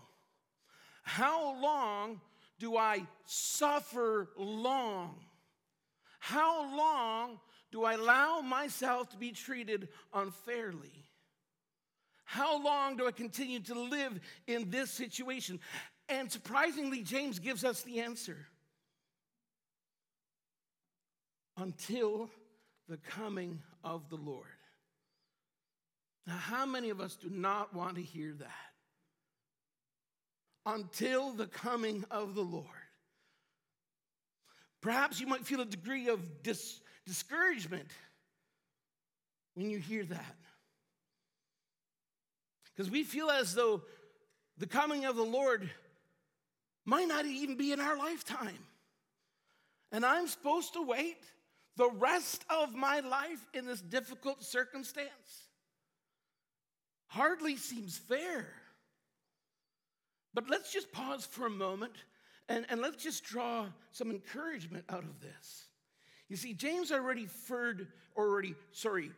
How 1.04 1.60
long 1.60 2.22
do 2.60 2.78
I 2.78 3.06
suffer 3.26 4.30
long? 4.38 5.16
How 6.22 6.78
long 6.78 7.40
do 7.72 7.84
I 7.84 7.94
allow 7.94 8.42
myself 8.42 9.10
to 9.10 9.18
be 9.18 9.32
treated 9.32 9.90
unfairly? 10.14 11.10
How 12.26 12.64
long 12.64 12.96
do 12.96 13.08
I 13.08 13.12
continue 13.12 13.60
to 13.62 13.74
live 13.74 14.20
in 14.46 14.70
this 14.70 14.92
situation? 14.92 15.60
And 16.08 16.32
surprisingly, 16.32 17.02
James 17.02 17.40
gives 17.40 17.66
us 17.66 17.82
the 17.82 18.02
answer 18.02 18.38
until 21.58 22.30
the 22.88 22.98
coming 22.98 23.60
of 23.84 24.08
the 24.10 24.16
Lord. 24.16 24.46
Now, 26.28 26.38
how 26.38 26.68
many 26.68 26.92
of 26.92 27.02
us 27.02 27.16
do 27.16 27.32
not 27.32 27.74
want 27.74 27.96
to 27.96 28.04
hear 28.04 28.36
that? 28.38 28.52
Until 30.68 31.32
the 31.32 31.48
coming 31.48 32.06
of 32.12 32.36
the 32.36 32.44
Lord. 32.44 32.68
Perhaps 34.82 35.20
you 35.20 35.28
might 35.28 35.46
feel 35.46 35.62
a 35.62 35.66
degree 35.66 36.10
of 36.10 36.44
dis- 36.44 36.82
discouragement 37.06 37.88
when 39.56 39.70
you 39.70 39.78
hear 39.78 40.04
that. 40.06 40.36
Because 42.66 42.90
we 42.90 43.04
feel 43.04 43.30
as 43.30 43.54
though 43.54 43.82
the 44.58 44.68
coming 44.68 45.06
of 45.06 45.16
the 45.16 45.24
Lord 45.24 45.70
might 46.86 47.08
not 47.08 47.26
even 47.26 47.58
be 47.58 47.72
in 47.72 47.80
our 47.80 47.98
lifetime. 47.98 48.58
And 49.92 50.06
I'm 50.06 50.28
supposed 50.28 50.74
to 50.74 50.82
wait 50.82 51.18
the 51.78 51.90
rest 51.90 52.46
of 52.50 52.76
my 52.76 53.00
life 53.00 53.46
in 53.54 53.66
this 53.66 53.82
difficult 53.82 54.44
circumstance? 54.44 55.48
Hardly 57.08 57.58
seems 57.58 57.98
fair. 57.98 58.48
But 60.34 60.50
let's 60.50 60.72
just 60.72 60.92
pause 60.92 61.26
for 61.26 61.46
a 61.46 61.50
moment 61.50 61.94
and, 62.52 62.66
and 62.70 62.82
let's 62.82 63.02
just 63.02 63.24
draw 63.24 63.66
some 63.92 64.12
encouragement 64.12 64.86
out 64.90 65.04
of 65.04 65.22
this. 65.22 65.66
You 66.28 66.36
see, 66.36 66.54
James 66.54 66.92
already 66.92 67.24
referred, 67.24 67.88
already, 68.16 68.56
sorry, 68.72 69.12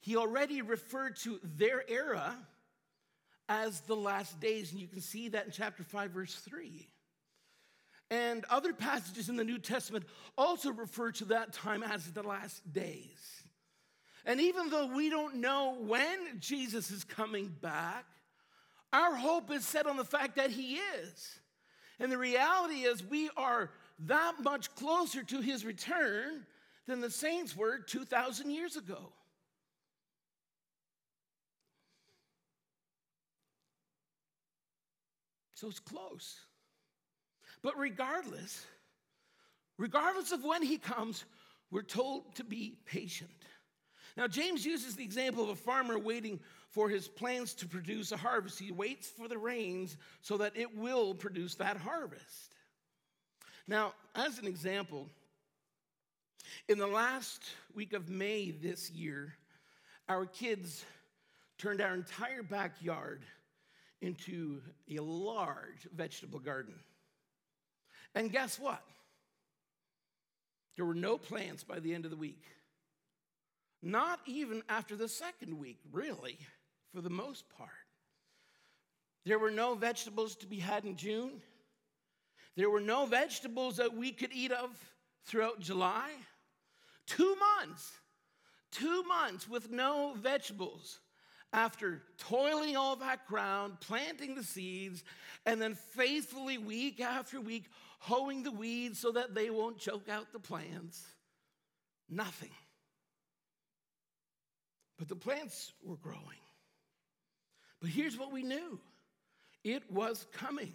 he 0.00 0.16
already 0.16 0.62
referred 0.62 1.16
to 1.16 1.38
their 1.42 1.88
era 1.88 2.34
as 3.48 3.80
the 3.82 3.96
last 3.96 4.40
days, 4.40 4.72
and 4.72 4.80
you 4.80 4.88
can 4.88 5.00
see 5.00 5.28
that 5.28 5.46
in 5.46 5.52
chapter 5.52 5.82
5, 5.82 6.10
verse 6.10 6.34
3. 6.34 6.86
And 8.10 8.44
other 8.50 8.72
passages 8.72 9.28
in 9.28 9.36
the 9.36 9.44
New 9.44 9.58
Testament 9.58 10.04
also 10.36 10.72
refer 10.72 11.12
to 11.12 11.26
that 11.26 11.52
time 11.52 11.82
as 11.82 12.10
the 12.12 12.22
last 12.22 12.72
days. 12.72 13.44
And 14.24 14.40
even 14.40 14.70
though 14.70 14.86
we 14.86 15.10
don't 15.10 15.36
know 15.36 15.76
when 15.80 16.40
Jesus 16.40 16.90
is 16.90 17.04
coming 17.04 17.54
back, 17.60 18.04
our 18.92 19.14
hope 19.14 19.52
is 19.52 19.64
set 19.64 19.86
on 19.86 19.96
the 19.96 20.04
fact 20.04 20.36
that 20.36 20.50
he 20.50 20.76
is. 20.76 21.40
And 22.00 22.10
the 22.10 22.18
reality 22.18 22.84
is, 22.84 23.04
we 23.04 23.28
are 23.36 23.70
that 24.06 24.36
much 24.42 24.74
closer 24.74 25.22
to 25.22 25.40
his 25.40 25.64
return 25.64 26.46
than 26.86 27.02
the 27.02 27.10
saints 27.10 27.54
were 27.54 27.78
2,000 27.78 28.50
years 28.50 28.76
ago. 28.76 29.12
So 35.54 35.68
it's 35.68 35.78
close. 35.78 36.40
But 37.62 37.78
regardless, 37.78 38.64
regardless 39.76 40.32
of 40.32 40.42
when 40.42 40.62
he 40.62 40.78
comes, 40.78 41.26
we're 41.70 41.82
told 41.82 42.34
to 42.36 42.44
be 42.44 42.78
patient. 42.86 43.30
Now, 44.16 44.26
James 44.26 44.64
uses 44.64 44.96
the 44.96 45.04
example 45.04 45.44
of 45.44 45.50
a 45.50 45.54
farmer 45.54 45.98
waiting 45.98 46.40
for 46.70 46.88
his 46.88 47.08
plants 47.08 47.52
to 47.54 47.66
produce 47.66 48.12
a 48.12 48.16
harvest. 48.16 48.58
He 48.58 48.72
waits 48.72 49.08
for 49.08 49.28
the 49.28 49.38
rains 49.38 49.96
so 50.22 50.36
that 50.38 50.56
it 50.56 50.76
will 50.76 51.14
produce 51.14 51.56
that 51.56 51.76
harvest. 51.76 52.54
Now, 53.66 53.92
as 54.14 54.38
an 54.38 54.46
example, 54.46 55.08
in 56.68 56.78
the 56.78 56.86
last 56.86 57.42
week 57.74 57.92
of 57.92 58.08
May 58.08 58.50
this 58.50 58.90
year, 58.90 59.34
our 60.08 60.26
kids 60.26 60.84
turned 61.58 61.80
our 61.80 61.94
entire 61.94 62.42
backyard 62.42 63.24
into 64.00 64.60
a 64.90 65.00
large 65.00 65.86
vegetable 65.94 66.38
garden. 66.38 66.74
And 68.14 68.32
guess 68.32 68.58
what? 68.58 68.82
There 70.76 70.84
were 70.84 70.94
no 70.94 71.18
plants 71.18 71.62
by 71.62 71.80
the 71.80 71.94
end 71.94 72.04
of 72.04 72.10
the 72.10 72.16
week. 72.16 72.42
Not 73.82 74.20
even 74.26 74.62
after 74.68 74.96
the 74.96 75.08
second 75.08 75.58
week, 75.58 75.78
really, 75.92 76.38
for 76.94 77.00
the 77.00 77.10
most 77.10 77.48
part. 77.48 77.70
There 79.24 79.38
were 79.38 79.50
no 79.50 79.74
vegetables 79.74 80.34
to 80.36 80.46
be 80.46 80.58
had 80.58 80.84
in 80.84 80.96
June. 80.96 81.42
There 82.56 82.70
were 82.70 82.80
no 82.80 83.06
vegetables 83.06 83.76
that 83.76 83.94
we 83.94 84.12
could 84.12 84.32
eat 84.32 84.52
of 84.52 84.70
throughout 85.24 85.60
July. 85.60 86.10
Two 87.06 87.36
months, 87.58 87.92
two 88.70 89.02
months 89.04 89.48
with 89.48 89.70
no 89.70 90.14
vegetables 90.16 91.00
after 91.52 92.02
toiling 92.18 92.76
all 92.76 92.96
that 92.96 93.26
ground, 93.26 93.74
planting 93.80 94.34
the 94.34 94.44
seeds, 94.44 95.02
and 95.46 95.60
then 95.60 95.74
faithfully, 95.74 96.58
week 96.58 97.00
after 97.00 97.40
week, 97.40 97.64
hoeing 97.98 98.42
the 98.42 98.52
weeds 98.52 98.98
so 98.98 99.12
that 99.12 99.34
they 99.34 99.50
won't 99.50 99.78
choke 99.78 100.08
out 100.08 100.32
the 100.32 100.38
plants. 100.38 101.04
Nothing. 102.08 102.50
But 104.98 105.08
the 105.08 105.16
plants 105.16 105.72
were 105.82 105.96
growing. 105.96 106.20
But 107.80 107.90
here's 107.90 108.18
what 108.18 108.32
we 108.32 108.42
knew 108.42 108.78
it 109.64 109.90
was 109.90 110.26
coming. 110.32 110.72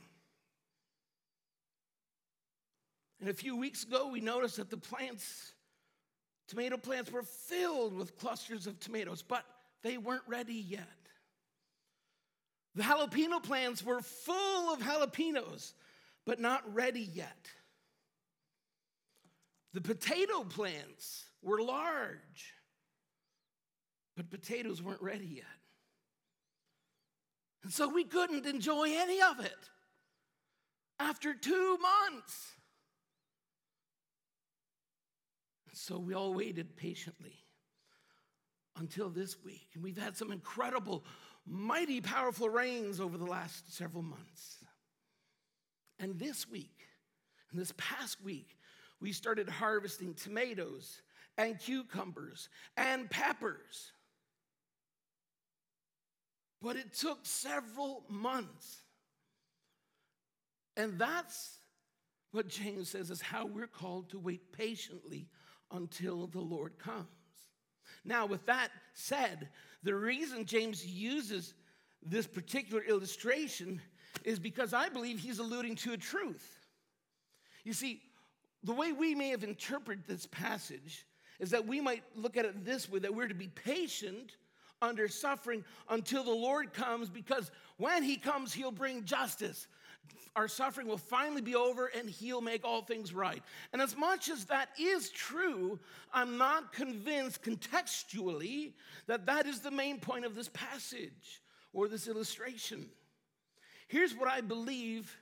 And 3.20 3.30
a 3.30 3.34
few 3.34 3.56
weeks 3.56 3.84
ago, 3.84 4.10
we 4.10 4.22
noticed 4.22 4.58
that 4.58 4.70
the 4.70 4.78
plants, 4.78 5.54
tomato 6.48 6.78
plants, 6.78 7.12
were 7.12 7.24
filled 7.24 7.96
with 7.96 8.18
clusters 8.18 8.68
of 8.68 8.80
tomatoes, 8.80 9.24
but 9.24 9.46
they 9.82 9.98
weren't 9.98 10.24
ready 10.28 10.54
yet. 10.54 10.84
The 12.76 12.84
jalapeno 12.84 13.42
plants 13.42 13.84
were 13.84 14.02
full 14.02 14.74
of 14.74 14.80
jalapenos, 14.80 15.74
but 16.26 16.40
not 16.40 16.62
ready 16.74 17.10
yet. 17.14 17.50
The 19.74 19.82
potato 19.82 20.44
plants 20.44 21.26
were 21.42 21.62
large, 21.62 22.54
but 24.16 24.30
potatoes 24.30 24.82
weren't 24.82 25.02
ready 25.02 25.26
yet. 25.26 25.65
And 27.66 27.74
so 27.74 27.90
we 27.90 28.04
couldn't 28.04 28.46
enjoy 28.46 28.92
any 28.96 29.20
of 29.24 29.40
it 29.40 29.58
after 31.00 31.34
two 31.34 31.80
months. 31.82 32.52
So 35.74 35.98
we 35.98 36.14
all 36.14 36.36
waited 36.36 36.78
patiently 36.78 37.34
until 38.78 39.10
this 39.10 39.44
week. 39.44 39.70
And 39.74 39.84
we've 39.84 39.98
had 39.98 40.16
some 40.16 40.32
incredible, 40.32 41.06
mighty, 41.48 42.02
powerful 42.02 42.50
rains 42.50 43.00
over 43.00 43.18
the 43.18 43.26
last 43.26 43.76
several 43.76 44.04
months. 44.04 44.58
And 45.98 46.20
this 46.20 46.48
week, 46.48 46.86
and 47.50 47.60
this 47.60 47.74
past 47.78 48.24
week, 48.24 48.60
we 49.02 49.12
started 49.12 49.50
harvesting 49.50 50.14
tomatoes 50.14 51.02
and 51.36 51.58
cucumbers 51.58 52.48
and 52.78 53.10
peppers. 53.10 53.92
But 56.62 56.76
it 56.76 56.94
took 56.94 57.26
several 57.26 58.04
months. 58.10 58.78
And 60.78 60.98
that's 60.98 61.58
what 62.32 62.48
James 62.48 62.90
says 62.90 63.12
is 63.12 63.22
how 63.22 63.46
we're 63.46 63.68
called 63.68 64.10
to 64.10 64.20
wait 64.20 64.52
patiently 64.52 65.28
until 65.72 66.28
the 66.28 66.40
Lord 66.40 66.78
comes. 66.78 67.08
Now, 68.04 68.26
with 68.26 68.46
that 68.46 68.70
said, 68.94 69.50
the 69.84 69.96
reason 69.96 70.46
James 70.46 70.86
uses 70.86 71.54
this 72.04 72.28
particular 72.28 72.84
illustration 72.84 73.82
is 74.24 74.40
because 74.40 74.74
I 74.74 74.90
believe 74.90 75.20
he's 75.20 75.40
alluding 75.40 75.76
to 75.78 75.94
a 75.94 75.98
truth. 75.98 76.60
You 77.64 77.74
see, 77.74 78.02
the 78.64 78.74
way 78.74 78.92
we 78.92 79.16
may 79.16 79.30
have 79.30 79.44
interpreted 79.44 80.06
this 80.08 80.26
passage 80.28 81.06
is 81.40 81.52
that 81.52 81.68
we 81.68 81.82
might 81.82 82.04
look 82.16 82.38
at 82.38 82.46
it 82.46 82.66
this 82.66 82.90
way 82.90 83.00
that 83.00 83.14
we're 83.14 83.28
to 83.28 83.34
be 83.34 83.48
patient 83.48 84.38
under 84.82 85.08
suffering 85.08 85.64
until 85.90 86.24
the 86.24 86.32
Lord 86.32 86.74
comes, 86.74 87.10
because 87.10 87.52
when 87.78 88.04
he 88.04 88.18
comes, 88.18 88.54
he'll 88.54 88.72
bring 88.72 89.06
justice. 89.06 89.68
Our 90.36 90.48
suffering 90.50 90.88
will 90.88 90.98
finally 90.98 91.42
be 91.42 91.56
over 91.56 91.88
and 91.88 92.10
he'll 92.10 92.42
make 92.42 92.66
all 92.66 92.82
things 92.82 93.14
right. 93.14 93.42
And 93.72 93.82
as 93.82 93.96
much 93.96 94.30
as 94.30 94.46
that 94.46 94.70
is 94.78 95.10
true, 95.10 95.80
I'm 96.14 96.38
not 96.38 96.74
convinced 96.74 97.42
contextually 97.42 98.74
that 99.08 99.26
that 99.28 99.46
is 99.46 99.62
the 99.62 99.72
main 99.72 100.00
point 100.00 100.26
of 100.26 100.36
this 100.36 100.50
passage 100.50 101.42
or 101.72 101.88
this 101.88 102.08
illustration. 102.08 102.90
Here's 103.88 104.14
what 104.14 104.28
I 104.28 104.42
believe 104.42 105.16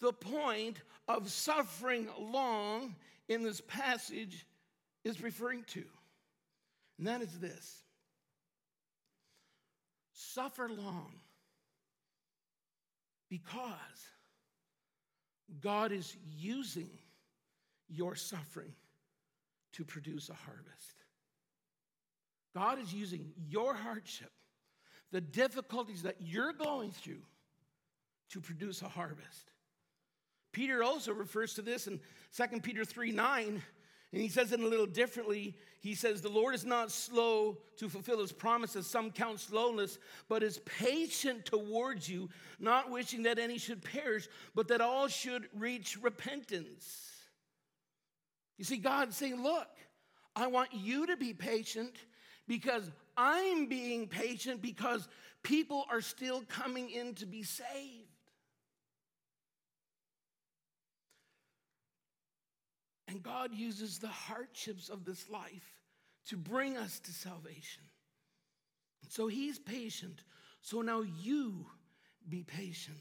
the 0.00 0.12
point 0.12 0.78
of 1.08 1.30
suffering 1.30 2.08
long 2.18 2.94
in 3.28 3.42
this 3.42 3.62
passage 3.62 4.46
is 5.04 5.22
referring 5.22 5.64
to. 5.68 5.84
And 6.98 7.06
that 7.06 7.22
is 7.22 7.38
this 7.38 7.83
suffer 10.14 10.68
long 10.68 11.12
because 13.28 13.68
God 15.60 15.92
is 15.92 16.16
using 16.36 16.88
your 17.88 18.14
suffering 18.14 18.72
to 19.72 19.84
produce 19.84 20.30
a 20.30 20.34
harvest. 20.34 21.04
God 22.54 22.80
is 22.80 22.94
using 22.94 23.32
your 23.48 23.74
hardship, 23.74 24.30
the 25.10 25.20
difficulties 25.20 26.02
that 26.02 26.16
you're 26.20 26.52
going 26.52 26.92
through, 26.92 27.22
to 28.30 28.40
produce 28.40 28.82
a 28.82 28.88
harvest. 28.88 29.50
Peter 30.52 30.82
also 30.82 31.12
refers 31.12 31.54
to 31.54 31.62
this 31.62 31.86
in 31.88 32.00
2 32.36 32.60
Peter 32.60 32.84
3 32.84 33.12
9, 33.12 33.62
and 34.14 34.22
he 34.22 34.28
says 34.28 34.52
it 34.52 34.60
a 34.60 34.68
little 34.68 34.86
differently. 34.86 35.56
He 35.80 35.96
says, 35.96 36.20
The 36.20 36.28
Lord 36.28 36.54
is 36.54 36.64
not 36.64 36.92
slow 36.92 37.58
to 37.78 37.88
fulfill 37.88 38.20
his 38.20 38.30
promises, 38.30 38.86
some 38.86 39.10
count 39.10 39.40
slowness, 39.40 39.98
but 40.28 40.44
is 40.44 40.60
patient 40.60 41.44
towards 41.44 42.08
you, 42.08 42.28
not 42.60 42.92
wishing 42.92 43.24
that 43.24 43.40
any 43.40 43.58
should 43.58 43.82
perish, 43.82 44.28
but 44.54 44.68
that 44.68 44.80
all 44.80 45.08
should 45.08 45.48
reach 45.52 45.98
repentance. 46.00 47.10
You 48.56 48.64
see, 48.64 48.76
God's 48.76 49.16
saying, 49.16 49.42
Look, 49.42 49.66
I 50.36 50.46
want 50.46 50.68
you 50.72 51.08
to 51.08 51.16
be 51.16 51.34
patient 51.34 51.96
because 52.46 52.88
I'm 53.16 53.66
being 53.66 54.06
patient 54.06 54.62
because 54.62 55.08
people 55.42 55.86
are 55.90 56.00
still 56.00 56.44
coming 56.48 56.88
in 56.88 57.14
to 57.14 57.26
be 57.26 57.42
saved. 57.42 58.03
And 63.14 63.22
God 63.22 63.54
uses 63.54 64.00
the 64.00 64.08
hardships 64.08 64.88
of 64.88 65.04
this 65.04 65.30
life 65.30 65.72
to 66.26 66.36
bring 66.36 66.76
us 66.76 66.98
to 66.98 67.12
salvation. 67.12 67.84
So 69.08 69.28
He's 69.28 69.56
patient. 69.56 70.24
So 70.62 70.80
now 70.80 71.02
you 71.22 71.64
be 72.28 72.42
patient. 72.42 72.96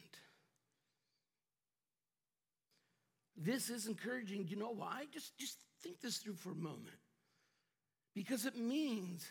This 3.36 3.72
is 3.72 3.88
encouraging. 3.88 4.46
You 4.48 4.58
know 4.58 4.70
why? 4.76 5.06
Just, 5.12 5.36
just 5.40 5.58
think 5.82 6.00
this 6.00 6.18
through 6.18 6.36
for 6.36 6.52
a 6.52 6.56
moment. 6.56 7.00
Because 8.14 8.46
it 8.46 8.56
means 8.56 9.28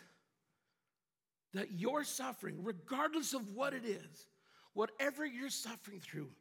that 1.53 1.71
your 1.71 2.03
suffering, 2.03 2.57
regardless 2.61 3.33
of 3.33 3.55
what 3.55 3.73
it 3.73 3.85
is, 3.85 4.27
whatever 4.73 5.25
you're 5.25 5.49
suffering 5.49 6.01
through, 6.01 6.31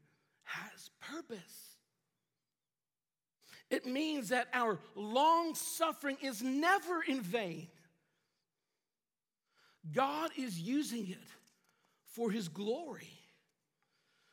has 0.42 0.90
purpose. 1.00 1.71
It 3.72 3.86
means 3.86 4.28
that 4.28 4.48
our 4.52 4.78
long 4.94 5.54
suffering 5.54 6.18
is 6.20 6.42
never 6.42 7.02
in 7.02 7.22
vain. 7.22 7.68
God 9.90 10.30
is 10.36 10.60
using 10.60 11.08
it 11.08 11.28
for 12.04 12.30
his 12.30 12.48
glory. 12.48 13.08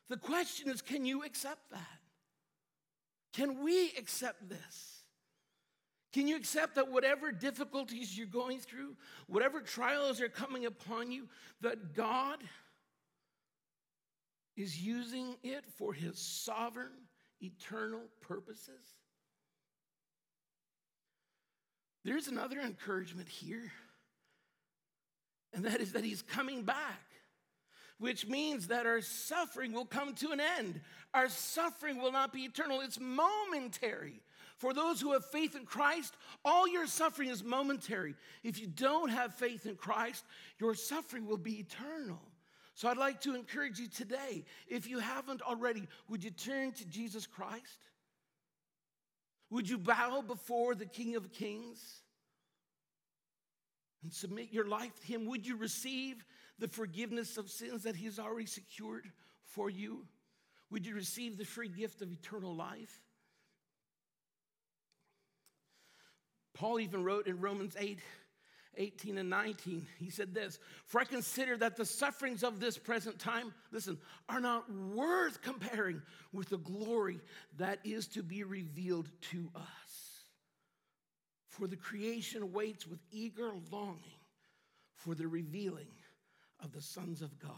The 0.10 0.18
question 0.18 0.70
is 0.70 0.82
can 0.82 1.06
you 1.06 1.24
accept 1.24 1.72
that? 1.72 2.00
Can 3.32 3.64
we 3.64 3.94
accept 3.98 4.50
this? 4.50 5.04
Can 6.12 6.28
you 6.28 6.36
accept 6.36 6.76
that 6.76 6.92
whatever 6.92 7.32
difficulties 7.32 8.18
you're 8.18 8.28
going 8.28 8.60
through, 8.60 8.98
whatever 9.28 9.62
trials 9.62 10.20
are 10.20 10.28
coming 10.28 10.66
upon 10.66 11.12
you, 11.12 11.30
that 11.62 11.96
God 11.96 12.40
is 14.58 14.82
using 14.82 15.38
it 15.44 15.64
for 15.78 15.94
his 15.94 16.20
sovereign, 16.20 17.08
eternal 17.42 18.02
purposes? 18.20 18.99
There's 22.04 22.28
another 22.28 22.60
encouragement 22.60 23.28
here, 23.28 23.72
and 25.54 25.66
that 25.66 25.82
is 25.82 25.94
that 25.94 26.04
he's 26.04 26.22
coming 26.22 26.64
back, 26.64 27.02
which 28.00 28.28
means 28.28 28.68
that 28.68 28.86
our 28.86 29.02
suffering 29.02 29.74
will 29.74 29.86
come 29.86 30.14
to 30.16 30.32
an 30.32 30.40
end. 30.40 30.80
Our 31.14 31.28
suffering 31.30 32.02
will 32.02 32.12
not 32.12 32.32
be 32.32 32.42
eternal, 32.42 32.82
it's 32.82 33.00
momentary. 33.00 34.22
For 34.58 34.74
those 34.74 35.00
who 35.00 35.14
have 35.14 35.26
faith 35.26 35.56
in 35.56 35.66
Christ, 35.66 36.16
all 36.44 36.68
your 36.68 36.86
suffering 36.86 37.30
is 37.30 37.44
momentary. 37.44 38.16
If 38.44 38.60
you 38.60 38.68
don't 38.68 39.10
have 39.10 39.36
faith 39.36 39.66
in 39.66 39.76
Christ, 39.76 40.26
your 40.60 40.76
suffering 40.76 41.26
will 41.26 41.38
be 41.38 41.60
eternal. 41.60 42.20
So 42.76 42.88
I'd 42.88 42.98
like 42.98 43.22
to 43.22 43.36
encourage 43.36 43.80
you 43.80 43.88
today, 43.88 44.46
if 44.68 44.88
you 44.88 45.00
haven't 45.00 45.42
already, 45.42 45.88
would 46.10 46.24
you 46.24 46.32
turn 46.32 46.72
to 46.74 46.86
Jesus 46.86 47.26
Christ? 47.26 47.80
Would 49.50 49.70
you 49.70 49.78
bow 49.78 50.22
before 50.22 50.76
the 50.76 50.86
King 50.86 51.16
of 51.16 51.32
Kings 51.32 52.02
and 54.04 54.14
submit 54.14 54.52
your 54.52 54.68
life 54.68 55.00
to 55.00 55.08
Him? 55.08 55.26
Would 55.26 55.46
you 55.46 55.58
receive 55.58 56.24
the 56.60 56.68
forgiveness 56.68 57.38
of 57.38 57.50
sins 57.50 57.84
that 57.84 57.96
He's 57.96 58.20
already 58.20 58.46
secured 58.46 59.12
for 59.44 59.70
you? 59.70 60.06
Would 60.70 60.86
you 60.86 60.94
receive 60.94 61.38
the 61.38 61.46
free 61.46 61.70
gift 61.70 62.02
of 62.02 62.12
eternal 62.12 62.56
life? 62.56 63.02
Paul 66.54 66.80
even 66.80 67.04
wrote 67.04 67.26
in 67.26 67.40
Romans 67.40 67.76
8 67.80 68.00
18 68.78 69.18
and 69.18 69.30
19, 69.30 69.88
he 69.98 70.10
said 70.10 70.34
this 70.34 70.60
For 70.86 71.02
I 71.02 71.04
consider 71.04 71.58
that 71.58 71.76
the 71.76 71.86
sufferings 71.86 72.44
of 72.44 72.60
this 72.60 72.78
present 72.78 73.20
time, 73.20 73.54
listen, 73.72 73.98
are 74.28 74.40
not 74.40 74.72
worth 74.72 75.42
comparing 75.42 76.02
with 76.32 76.50
the 76.50 76.58
glory 76.58 77.20
that 77.58 77.80
is 77.84 78.08
to 78.10 78.24
be 78.24 78.44
revealed 78.44 79.10
to 79.32 79.50
us. 79.56 79.64
For 81.48 81.68
the 81.68 81.76
creation 81.76 82.54
waits 82.54 82.88
with 82.88 83.00
eager 83.12 83.52
longing 83.72 84.20
for 84.94 85.16
the 85.16 85.28
revealing 85.28 85.88
of 86.64 86.72
the 86.72 86.82
sons 86.82 87.22
of 87.22 87.40
God. 87.40 87.52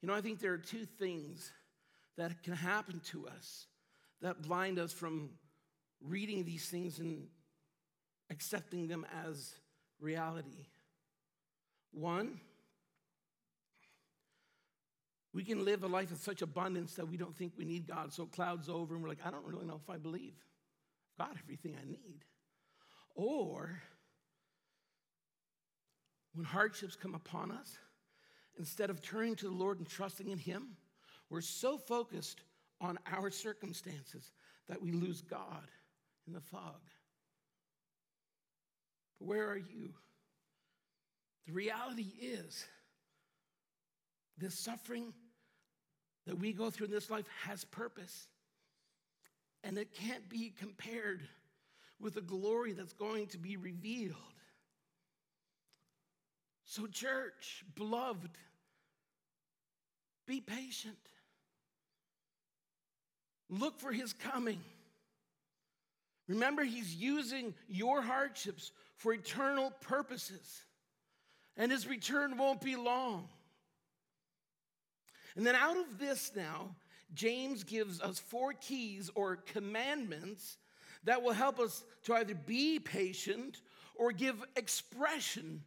You 0.00 0.08
know, 0.08 0.14
I 0.14 0.20
think 0.20 0.40
there 0.40 0.52
are 0.52 0.58
two 0.58 0.84
things 0.84 1.52
that 2.16 2.42
can 2.42 2.54
happen 2.54 3.00
to 3.06 3.26
us 3.26 3.66
that 4.20 4.42
blind 4.42 4.78
us 4.78 4.92
from 4.92 5.30
reading 6.00 6.44
these 6.44 6.68
things 6.68 6.98
and 6.98 7.26
accepting 8.30 8.86
them 8.86 9.06
as 9.26 9.54
reality. 10.04 10.66
One, 11.92 12.40
we 15.32 15.42
can 15.42 15.64
live 15.64 15.82
a 15.82 15.88
life 15.88 16.12
of 16.12 16.18
such 16.18 16.42
abundance 16.42 16.94
that 16.94 17.08
we 17.08 17.16
don't 17.16 17.36
think 17.36 17.54
we 17.56 17.64
need 17.64 17.88
God. 17.88 18.12
So 18.12 18.26
clouds 18.26 18.68
over 18.68 18.94
and 18.94 19.02
we're 19.02 19.08
like, 19.08 19.26
I 19.26 19.30
don't 19.30 19.44
really 19.44 19.66
know 19.66 19.80
if 19.82 19.90
I 19.90 19.96
believe. 19.96 20.34
I've 21.18 21.26
got 21.26 21.36
everything 21.42 21.76
I 21.80 21.84
need. 21.84 22.24
Or 23.16 23.80
when 26.34 26.44
hardships 26.44 26.96
come 26.96 27.14
upon 27.14 27.50
us, 27.50 27.78
instead 28.58 28.90
of 28.90 29.02
turning 29.02 29.34
to 29.36 29.46
the 29.46 29.54
Lord 29.54 29.78
and 29.78 29.88
trusting 29.88 30.28
in 30.28 30.38
Him, 30.38 30.76
we're 31.30 31.40
so 31.40 31.78
focused 31.78 32.42
on 32.80 32.98
our 33.10 33.30
circumstances 33.30 34.32
that 34.68 34.80
we 34.80 34.92
lose 34.92 35.20
God 35.20 35.68
in 36.26 36.32
the 36.32 36.40
fog. 36.40 36.80
But 39.18 39.28
where 39.28 39.48
are 39.48 39.56
you? 39.56 39.90
The 41.46 41.52
reality 41.52 42.12
is, 42.20 42.64
this 44.38 44.58
suffering 44.58 45.12
that 46.26 46.38
we 46.38 46.52
go 46.52 46.70
through 46.70 46.86
in 46.86 46.92
this 46.92 47.10
life 47.10 47.26
has 47.44 47.64
purpose. 47.64 48.28
And 49.62 49.78
it 49.78 49.94
can't 49.94 50.28
be 50.28 50.52
compared 50.58 51.22
with 52.00 52.14
the 52.14 52.20
glory 52.20 52.72
that's 52.72 52.92
going 52.92 53.28
to 53.28 53.38
be 53.38 53.56
revealed. 53.56 54.16
So, 56.66 56.86
church, 56.86 57.64
beloved, 57.74 58.30
be 60.26 60.40
patient. 60.40 60.96
Look 63.50 63.78
for 63.78 63.92
his 63.92 64.12
coming. 64.12 64.60
Remember, 66.28 66.64
he's 66.64 66.94
using 66.94 67.54
your 67.68 68.00
hardships 68.00 68.72
for 68.96 69.12
eternal 69.12 69.70
purposes, 69.80 70.62
and 71.56 71.70
his 71.70 71.86
return 71.86 72.36
won't 72.38 72.60
be 72.60 72.76
long. 72.76 73.28
And 75.36 75.44
then 75.46 75.54
out 75.54 75.76
of 75.76 75.98
this 75.98 76.32
now, 76.34 76.74
James 77.12 77.64
gives 77.64 78.00
us 78.00 78.18
four 78.18 78.52
keys 78.52 79.10
or 79.14 79.36
commandments 79.36 80.56
that 81.04 81.22
will 81.22 81.32
help 81.32 81.60
us 81.60 81.84
to 82.04 82.14
either 82.14 82.34
be 82.34 82.78
patient 82.78 83.60
or 83.94 84.10
give 84.12 84.42
expression 84.56 85.62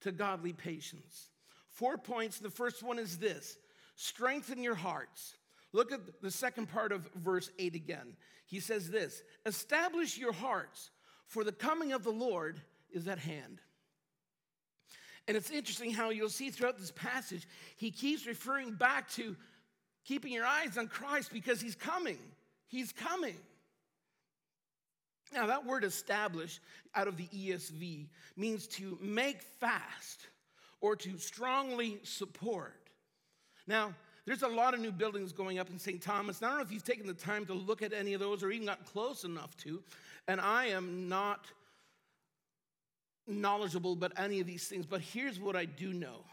to 0.00 0.12
godly 0.12 0.52
patience. 0.52 1.30
Four 1.70 1.96
points. 1.96 2.38
The 2.38 2.50
first 2.50 2.82
one 2.82 2.98
is 2.98 3.18
this 3.18 3.56
strengthen 3.96 4.62
your 4.62 4.74
hearts. 4.74 5.34
Look 5.72 5.92
at 5.92 6.00
the 6.20 6.30
second 6.30 6.70
part 6.70 6.92
of 6.92 7.08
verse 7.14 7.50
8 7.58 7.74
again. 7.74 8.16
He 8.46 8.60
says 8.60 8.90
this 8.90 9.22
Establish 9.46 10.18
your 10.18 10.32
hearts, 10.32 10.90
for 11.26 11.44
the 11.44 11.52
coming 11.52 11.92
of 11.92 12.04
the 12.04 12.10
Lord 12.10 12.60
is 12.90 13.08
at 13.08 13.18
hand. 13.18 13.60
And 15.28 15.36
it's 15.36 15.50
interesting 15.50 15.92
how 15.92 16.10
you'll 16.10 16.28
see 16.28 16.50
throughout 16.50 16.78
this 16.78 16.90
passage, 16.90 17.46
he 17.76 17.90
keeps 17.90 18.26
referring 18.26 18.74
back 18.74 19.08
to 19.12 19.36
keeping 20.04 20.32
your 20.32 20.44
eyes 20.44 20.76
on 20.76 20.88
Christ 20.88 21.32
because 21.32 21.60
he's 21.60 21.76
coming. 21.76 22.18
He's 22.66 22.92
coming. 22.92 23.36
Now, 25.32 25.46
that 25.46 25.64
word 25.64 25.84
establish 25.84 26.60
out 26.94 27.08
of 27.08 27.16
the 27.16 27.28
ESV 27.28 28.08
means 28.36 28.66
to 28.66 28.98
make 29.00 29.42
fast 29.42 30.26
or 30.80 30.96
to 30.96 31.16
strongly 31.16 32.00
support. 32.02 32.90
Now, 33.66 33.94
there's 34.24 34.42
a 34.42 34.48
lot 34.48 34.74
of 34.74 34.80
new 34.80 34.92
buildings 34.92 35.32
going 35.32 35.58
up 35.58 35.70
in 35.70 35.78
St. 35.78 36.00
Thomas. 36.00 36.38
And 36.38 36.46
I 36.46 36.50
don't 36.50 36.58
know 36.58 36.64
if 36.64 36.72
you've 36.72 36.84
taken 36.84 37.06
the 37.06 37.14
time 37.14 37.44
to 37.46 37.54
look 37.54 37.82
at 37.82 37.92
any 37.92 38.14
of 38.14 38.20
those 38.20 38.42
or 38.42 38.50
even 38.50 38.66
got 38.66 38.84
close 38.86 39.24
enough 39.24 39.56
to. 39.58 39.82
And 40.28 40.40
I 40.40 40.66
am 40.66 41.08
not 41.08 41.46
knowledgeable 43.26 43.92
about 43.92 44.12
any 44.16 44.40
of 44.40 44.46
these 44.46 44.66
things, 44.66 44.86
but 44.86 45.00
here's 45.00 45.40
what 45.40 45.56
I 45.56 45.64
do 45.64 45.92
know 45.92 46.24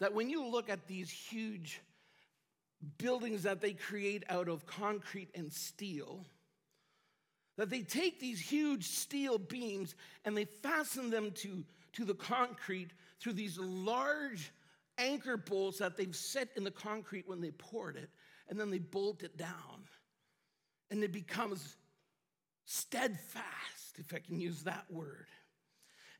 that 0.00 0.12
when 0.12 0.28
you 0.28 0.44
look 0.44 0.68
at 0.68 0.88
these 0.88 1.10
huge 1.10 1.80
buildings 2.98 3.44
that 3.44 3.60
they 3.60 3.72
create 3.72 4.24
out 4.28 4.48
of 4.48 4.66
concrete 4.66 5.28
and 5.36 5.52
steel, 5.52 6.24
that 7.56 7.70
they 7.70 7.82
take 7.82 8.18
these 8.18 8.40
huge 8.40 8.88
steel 8.88 9.38
beams 9.38 9.94
and 10.24 10.36
they 10.36 10.44
fasten 10.44 11.10
them 11.10 11.30
to, 11.32 11.64
to 11.92 12.04
the 12.04 12.14
concrete 12.14 12.90
through 13.20 13.34
these 13.34 13.58
large 13.58 14.50
anchor 15.02 15.36
bolts 15.36 15.78
that 15.78 15.96
they've 15.96 16.14
set 16.14 16.48
in 16.56 16.64
the 16.64 16.70
concrete 16.70 17.28
when 17.28 17.40
they 17.40 17.50
poured 17.50 17.96
it, 17.96 18.10
and 18.48 18.58
then 18.58 18.70
they 18.70 18.78
bolt 18.78 19.22
it 19.22 19.36
down. 19.36 19.88
And 20.90 21.02
it 21.02 21.12
becomes 21.12 21.76
steadfast, 22.64 23.98
if 23.98 24.14
I 24.14 24.18
can 24.18 24.40
use 24.40 24.62
that 24.64 24.84
word. 24.90 25.26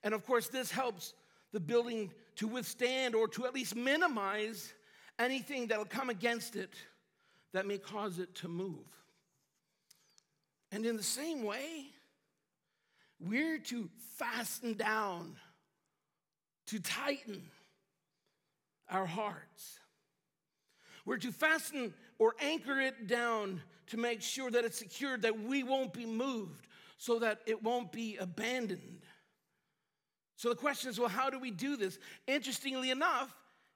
And 0.03 0.15
of 0.15 0.27
course, 0.27 0.49
this 0.49 0.71
helps 0.71 1.15
the 1.53 1.61
building 1.61 2.11
to 2.37 2.49
withstand 2.49 3.15
or 3.15 3.29
to 3.29 3.47
at 3.47 3.55
least 3.55 3.77
minimize 3.77 4.73
anything 5.19 5.67
that'll 5.67 5.85
come 5.85 6.11
against 6.11 6.57
it 6.57 6.75
that 7.53 7.67
may 7.67 7.79
cause 7.79 8.19
it 8.19 8.35
to 8.37 8.49
move. 8.49 8.87
And 10.71 10.87
in 10.87 10.97
the 10.97 11.03
same 11.03 11.45
way, 11.45 11.87
we're 13.21 13.59
to 13.59 13.89
fasten 14.17 14.75
down, 14.75 15.37
to 16.69 16.81
tighten 16.81 17.43
our 18.93 19.07
hearts. 19.07 19.81
We're 21.05 21.19
to 21.19 21.33
fasten 21.33 21.95
or 22.19 22.35
anchor 22.41 22.81
it 22.81 23.09
down 23.09 23.61
to 23.89 23.97
make 23.97 24.23
sure 24.23 24.51
that 24.51 24.65
it's 24.65 24.79
secured, 24.79 25.23
that 25.23 25.41
we 25.41 25.65
won't 25.65 25.93
be 25.93 26.07
moved, 26.07 26.69
so 26.99 27.19
that 27.19 27.41
it 27.47 27.63
won't 27.63 27.91
be 27.91 28.17
abandoned. 28.19 29.01
So 30.37 30.49
the 30.51 30.55
question 30.55 30.91
is 30.91 31.01
well, 31.01 31.09
how 31.09 31.31
do 31.31 31.39
we 31.39 31.51
do 31.51 31.77
this? 31.77 31.99
Interestingly 32.27 32.91
enough, 32.91 33.35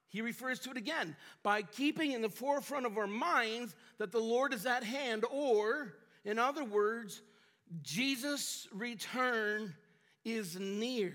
he 0.09 0.21
refers 0.21 0.59
to 0.59 0.71
it 0.71 0.77
again 0.77 1.15
by 1.43 1.61
keeping 1.61 2.13
in 2.13 2.21
the 2.21 2.29
forefront 2.29 2.85
of 2.85 2.97
our 2.97 3.07
minds 3.07 3.75
that 3.97 4.11
the 4.11 4.19
Lord 4.19 4.53
is 4.53 4.65
at 4.65 4.83
hand, 4.83 5.25
or, 5.29 5.95
in 6.23 6.39
other 6.39 6.63
words, 6.63 7.21
Jesus' 7.81 8.67
return 8.71 9.73
is 10.23 10.57
near. 10.57 11.13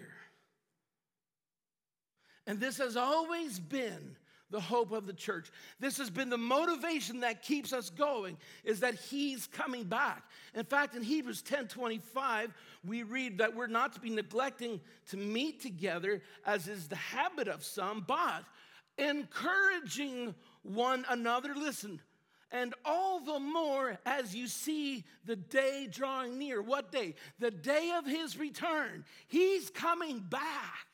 And 2.46 2.58
this 2.60 2.78
has 2.78 2.96
always 2.96 3.58
been 3.60 4.16
the 4.52 4.60
hope 4.60 4.92
of 4.92 5.06
the 5.06 5.12
church. 5.12 5.50
This 5.80 5.96
has 5.98 6.10
been 6.10 6.28
the 6.28 6.38
motivation 6.38 7.20
that 7.20 7.42
keeps 7.42 7.72
us 7.72 7.90
going 7.90 8.36
is 8.62 8.80
that 8.80 8.94
he's 8.94 9.46
coming 9.46 9.84
back. 9.84 10.24
In 10.54 10.64
fact, 10.64 10.94
in 10.94 11.02
Hebrews 11.02 11.42
10 11.42 11.68
25, 11.68 12.52
we 12.86 13.02
read 13.02 13.38
that 13.38 13.56
we're 13.56 13.66
not 13.66 13.94
to 13.94 14.00
be 14.00 14.10
neglecting 14.10 14.80
to 15.08 15.16
meet 15.16 15.60
together, 15.60 16.22
as 16.46 16.68
is 16.68 16.86
the 16.86 16.96
habit 16.96 17.48
of 17.48 17.64
some, 17.64 18.04
but 18.06 18.44
encouraging 18.98 20.34
one 20.62 21.04
another. 21.08 21.54
Listen, 21.56 22.00
and 22.52 22.74
all 22.84 23.20
the 23.20 23.40
more 23.40 23.98
as 24.04 24.36
you 24.36 24.46
see 24.46 25.04
the 25.24 25.36
day 25.36 25.88
drawing 25.90 26.38
near. 26.38 26.60
What 26.60 26.92
day? 26.92 27.14
The 27.38 27.50
day 27.50 27.92
of 27.96 28.04
his 28.04 28.36
return. 28.36 29.04
He's 29.26 29.70
coming 29.70 30.20
back. 30.20 30.86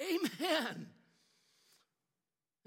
Amen. 0.00 0.86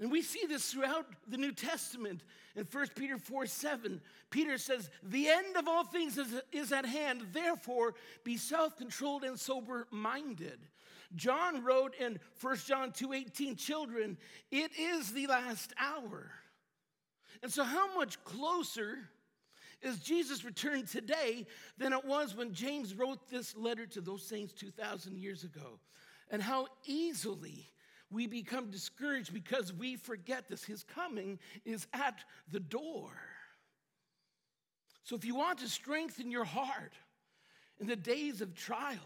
And 0.00 0.10
we 0.10 0.20
see 0.20 0.46
this 0.48 0.72
throughout 0.72 1.06
the 1.28 1.36
New 1.36 1.52
Testament. 1.52 2.22
In 2.56 2.64
1 2.64 2.86
Peter 2.96 3.18
4 3.18 3.46
7, 3.46 4.00
Peter 4.30 4.58
says, 4.58 4.90
The 5.02 5.28
end 5.28 5.56
of 5.56 5.68
all 5.68 5.84
things 5.84 6.18
is, 6.18 6.34
is 6.50 6.72
at 6.72 6.84
hand, 6.84 7.28
therefore 7.32 7.94
be 8.24 8.36
self 8.36 8.76
controlled 8.76 9.22
and 9.22 9.38
sober 9.38 9.86
minded. 9.92 10.58
John 11.14 11.62
wrote 11.62 11.94
in 11.94 12.18
1 12.40 12.56
John 12.66 12.90
2 12.90 13.12
18, 13.12 13.56
Children, 13.56 14.18
it 14.50 14.72
is 14.76 15.12
the 15.12 15.28
last 15.28 15.72
hour. 15.78 16.32
And 17.42 17.52
so, 17.52 17.64
how 17.64 17.94
much 17.94 18.22
closer 18.24 18.98
is 19.82 19.98
Jesus' 19.98 20.44
return 20.44 20.86
today 20.86 21.46
than 21.78 21.92
it 21.92 22.04
was 22.04 22.34
when 22.36 22.52
James 22.52 22.94
wrote 22.94 23.28
this 23.30 23.56
letter 23.56 23.86
to 23.86 24.00
those 24.00 24.26
saints 24.26 24.52
2,000 24.52 25.18
years 25.18 25.44
ago? 25.44 25.78
And 26.32 26.42
how 26.42 26.66
easily 26.86 27.68
we 28.10 28.26
become 28.26 28.70
discouraged 28.70 29.32
because 29.32 29.72
we 29.72 29.96
forget 29.96 30.48
this. 30.48 30.64
His 30.64 30.82
coming 30.82 31.38
is 31.64 31.86
at 31.92 32.24
the 32.50 32.58
door. 32.58 33.10
So 35.04 35.14
if 35.14 35.24
you 35.24 35.34
want 35.34 35.58
to 35.58 35.68
strengthen 35.68 36.30
your 36.30 36.44
heart 36.44 36.94
in 37.78 37.86
the 37.86 37.96
days 37.96 38.40
of 38.40 38.54
trials, 38.54 38.98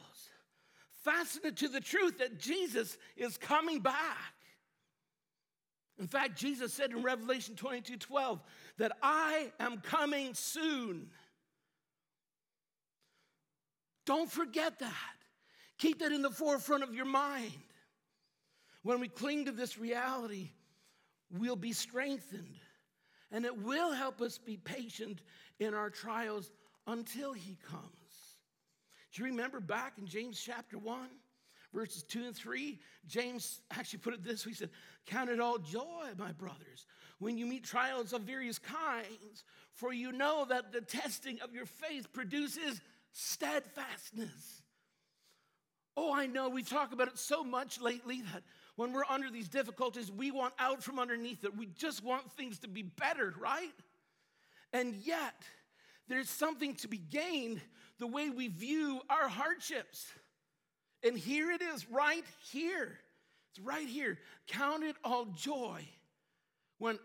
fasten 1.05 1.43
it 1.45 1.57
to 1.57 1.69
the 1.69 1.81
truth 1.81 2.19
that 2.19 2.39
Jesus 2.39 2.97
is 3.17 3.37
coming 3.37 3.81
back. 3.81 4.35
In 5.99 6.07
fact, 6.07 6.39
Jesus 6.39 6.73
said 6.73 6.91
in 6.91 7.03
Revelation 7.03 7.57
22 7.57 7.97
12 7.97 8.41
that 8.79 8.93
I 9.03 9.51
am 9.59 9.81
coming 9.81 10.35
soon. 10.35 11.09
Don't 14.05 14.31
forget 14.31 14.79
that. 14.79 15.16
Keep 15.79 15.99
that 16.01 16.13
in 16.13 16.23
the 16.23 16.31
forefront 16.31 16.83
of 16.83 16.95
your 16.95 17.05
mind 17.05 17.53
when 18.87 19.01
we 19.01 19.09
cling 19.09 19.47
to 19.47 19.51
this 19.51 19.79
reality, 19.81 20.51
we'll 21.37 21.57
be 21.57 21.73
strengthened. 21.73 22.55
And 23.33 23.45
it 23.45 23.59
will 23.59 23.91
help 23.91 24.21
us 24.21 24.39
be 24.39 24.57
patient 24.57 25.23
in 25.59 25.75
our 25.75 25.91
trials 25.91 26.53
until 26.87 27.33
he 27.33 27.59
comes. 27.69 27.83
Do 29.13 29.23
you 29.23 29.29
remember 29.29 29.59
back 29.59 29.95
in 29.99 30.07
James 30.07 30.41
chapter 30.41 30.79
1, 30.79 31.09
verses 31.75 32.05
2 32.05 32.27
and 32.27 32.37
3? 32.37 32.79
James 33.09 33.61
actually 33.73 33.99
put 33.99 34.15
it 34.15 34.23
this 34.23 34.47
way 34.47 34.53
He 34.53 34.57
said, 34.57 34.71
Count 35.05 35.31
it 35.31 35.41
all 35.41 35.59
joy, 35.59 36.11
my 36.17 36.31
brothers, 36.31 36.87
when 37.19 37.37
you 37.37 37.45
meet 37.45 37.65
trials 37.65 38.13
of 38.13 38.23
various 38.23 38.61
kinds, 38.61 39.43
for 39.73 39.93
you 39.93 40.13
know 40.13 40.47
that 40.49 40.71
the 40.71 40.81
testing 40.81 41.41
of 41.41 41.53
your 41.53 41.67
faith 41.67 42.13
produces 42.13 42.81
steadfastness. 43.11 44.63
Oh, 45.97 46.13
I 46.13 46.27
know 46.27 46.49
we 46.49 46.63
talk 46.63 46.93
about 46.93 47.09
it 47.09 47.19
so 47.19 47.43
much 47.43 47.81
lately 47.81 48.23
that 48.33 48.43
when 48.77 48.93
we're 48.93 49.05
under 49.09 49.31
these 49.31 49.49
difficulties, 49.49 50.13
we 50.13 50.31
want 50.31 50.53
out 50.59 50.83
from 50.83 50.99
underneath 50.99 51.45
it. 51.45 51.57
We 51.57 51.67
just 51.67 52.05
want 52.05 52.31
things 52.33 52.59
to 52.61 52.69
be 52.69 52.83
better, 52.83 53.35
right? 53.39 53.73
And 54.73 54.95
yet, 54.97 55.35
there's 56.09 56.29
something 56.29 56.75
to 56.77 56.89
be 56.89 56.99
gained 56.99 57.61
the 57.99 58.07
way 58.07 58.29
we 58.29 58.49
view 58.49 59.01
our 59.09 59.29
hardships. 59.29 60.07
And 61.03 61.17
here 61.17 61.51
it 61.51 61.63
is, 61.63 61.91
right 61.91 62.25
here. 62.51 62.99
It's 63.51 63.65
right 63.65 63.89
here. 63.89 64.19
Count 64.49 64.85
it 64.85 64.97
all 65.03 65.25
joy 65.27 65.83
when 66.79 66.99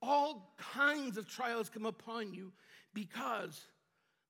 all 0.00 0.54
kinds 0.56 1.18
of 1.18 1.28
trials 1.28 1.68
come 1.68 1.84
upon 1.84 2.32
you 2.32 2.52
because 2.94 3.60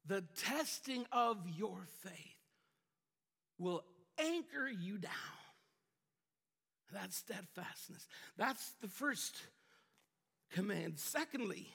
the 0.07 0.25
testing 0.37 1.07
of 1.12 1.38
your 1.57 1.87
faith 2.03 2.14
will 3.59 3.85
anchor 4.20 4.68
you 4.68 4.98
down. 4.98 5.12
That's 6.92 7.16
steadfastness. 7.16 8.06
That's 8.37 8.72
the 8.80 8.88
first 8.88 9.37
command. 10.52 10.98
Secondly, 10.98 11.68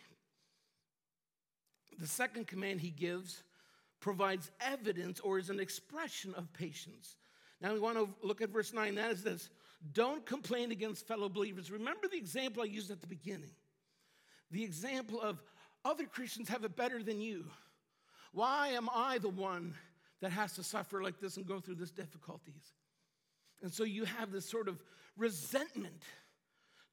the 1.97 2.08
second 2.08 2.47
command 2.47 2.81
he 2.81 2.89
gives 2.89 3.43
provides 4.01 4.51
evidence 4.60 5.19
or 5.21 5.39
is 5.39 5.49
an 5.49 5.60
expression 5.60 6.34
of 6.36 6.51
patience. 6.53 7.15
Now 7.62 7.73
we 7.73 7.79
want 7.79 7.97
to 7.97 8.10
look 8.21 8.41
at 8.41 8.49
verse 8.49 8.73
9. 8.73 8.95
That 8.95 9.12
is 9.12 9.23
this 9.23 9.49
Don't 9.93 10.25
complain 10.25 10.71
against 10.71 11.08
fellow 11.08 11.29
believers. 11.29 11.71
Remember 11.71 12.08
the 12.10 12.17
example 12.17 12.63
I 12.63 12.65
used 12.65 12.91
at 12.91 12.99
the 12.99 13.08
beginning 13.08 13.51
the 14.51 14.63
example 14.63 15.21
of 15.21 15.41
other 15.84 16.05
Christians 16.05 16.49
have 16.49 16.63
it 16.63 16.75
better 16.75 17.03
than 17.03 17.21
you. 17.21 17.45
Why 18.31 18.69
am 18.69 18.89
I 18.93 19.17
the 19.17 19.29
one 19.29 19.75
that 20.21 20.32
has 20.32 20.54
to 20.54 20.63
suffer 20.63 21.01
like 21.04 21.19
this 21.19 21.38
and 21.38 21.45
go 21.45 21.60
through 21.60 21.75
these 21.75 21.91
difficulties? 21.91 22.73
And 23.62 23.73
so 23.73 23.84
you 23.84 24.06
have 24.06 24.32
this 24.32 24.49
sort 24.49 24.67
of 24.67 24.82
resentment 25.17 26.04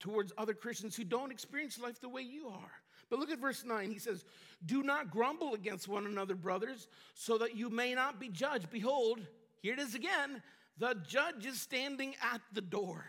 towards 0.01 0.33
other 0.37 0.55
Christians 0.55 0.97
who 0.97 1.05
don't 1.05 1.31
experience 1.31 1.79
life 1.79 2.01
the 2.01 2.09
way 2.09 2.23
you 2.23 2.49
are. 2.49 2.73
But 3.11 3.19
look 3.19 3.31
at 3.31 3.39
verse 3.39 3.65
9. 3.65 3.91
He 3.91 3.99
says, 3.99 4.25
Do 4.65 4.83
not 4.83 5.11
grumble 5.11 5.55
against 5.55 5.87
one 5.87 6.07
another, 6.07 6.35
brothers, 6.35 6.89
so 7.15 7.39
that 7.39 7.57
you 7.57 7.69
may 7.69 7.95
not 7.95 8.19
be 8.19 8.29
judged. 8.29 8.71
Behold, 8.71 9.21
here 9.61 9.75
it 9.75 9.79
is 9.79 9.95
again 9.95 10.43
the 10.79 10.97
judge 11.07 11.47
is 11.47 11.61
standing 11.61 12.15
at 12.33 12.41
the 12.53 12.63
door. 12.63 13.05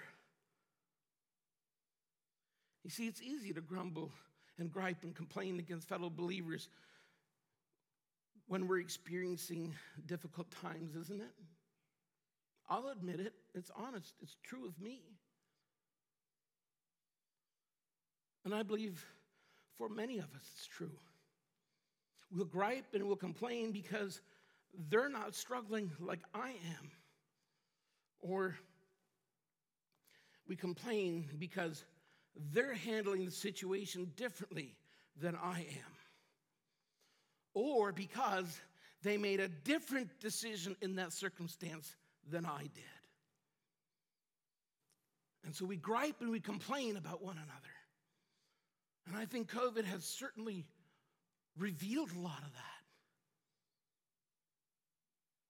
You 2.84 2.90
see, 2.90 3.08
it's 3.08 3.22
easy 3.22 3.54
to 3.54 3.62
grumble 3.62 4.12
and 4.60 4.72
gripe 4.72 5.04
and 5.04 5.16
complain 5.16 5.60
against 5.60 5.88
fellow 5.88 6.10
believers 6.10 6.68
when 8.48 8.68
we're 8.68 8.80
experiencing 8.80 9.74
difficult 10.06 10.52
times, 10.52 10.96
isn't 10.96 11.22
it? 11.22 11.32
I'll 12.70 12.90
admit 12.90 13.20
it. 13.20 13.34
It's 13.54 13.72
honest. 13.76 14.14
It's 14.22 14.38
true 14.44 14.68
of 14.68 14.80
me. 14.82 15.02
And 18.46 18.54
I 18.54 18.64
believe 18.64 19.06
for 19.78 19.90
many 19.90 20.18
of 20.18 20.26
us 20.36 20.50
it's 20.54 20.68
true. 20.68 20.92
We'll 22.32 22.46
gripe 22.46 22.94
and 22.94 23.06
we'll 23.06 23.16
complain 23.16 23.72
because 23.72 24.22
they're 24.90 25.10
not 25.10 25.36
struggling 25.36 25.92
like 26.00 26.22
I 26.34 26.50
am. 26.50 26.92
Or 28.20 28.56
we 30.48 30.56
complain 30.56 31.30
because 31.38 31.86
they're 32.52 32.74
handling 32.74 33.26
the 33.26 33.32
situation 33.32 34.12
differently 34.16 34.76
than 35.22 35.36
I 35.36 35.60
am. 35.60 36.03
Or 37.54 37.92
because 37.92 38.60
they 39.04 39.18
made 39.18 39.40
a 39.40 39.48
different 39.48 40.20
decision 40.20 40.76
in 40.82 40.96
that 40.96 41.14
circumstance 41.14 41.96
than 42.30 42.46
I 42.46 42.62
did. 42.62 42.84
And 45.46 45.54
so 45.54 45.66
we 45.66 45.76
gripe 45.76 46.22
and 46.22 46.30
we 46.32 46.40
complain 46.40 46.96
about 46.96 47.22
one 47.22 47.36
another. 47.36 47.52
And 49.08 49.18
I 49.18 49.26
think 49.26 49.52
COVID 49.52 49.84
has 49.84 50.06
certainly 50.06 50.66
revealed 51.58 52.12
a 52.16 52.20
lot 52.20 52.40
of 52.40 52.54
that. 52.54 52.74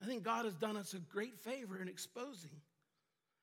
I 0.01 0.05
think 0.05 0.23
God 0.23 0.45
has 0.45 0.55
done 0.55 0.75
us 0.75 0.93
a 0.93 0.99
great 0.99 1.39
favor 1.39 1.79
in 1.81 1.87
exposing 1.87 2.61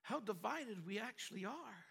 how 0.02 0.20
divided 0.20 0.84
we 0.86 0.98
actually 0.98 1.44
are. 1.44 1.84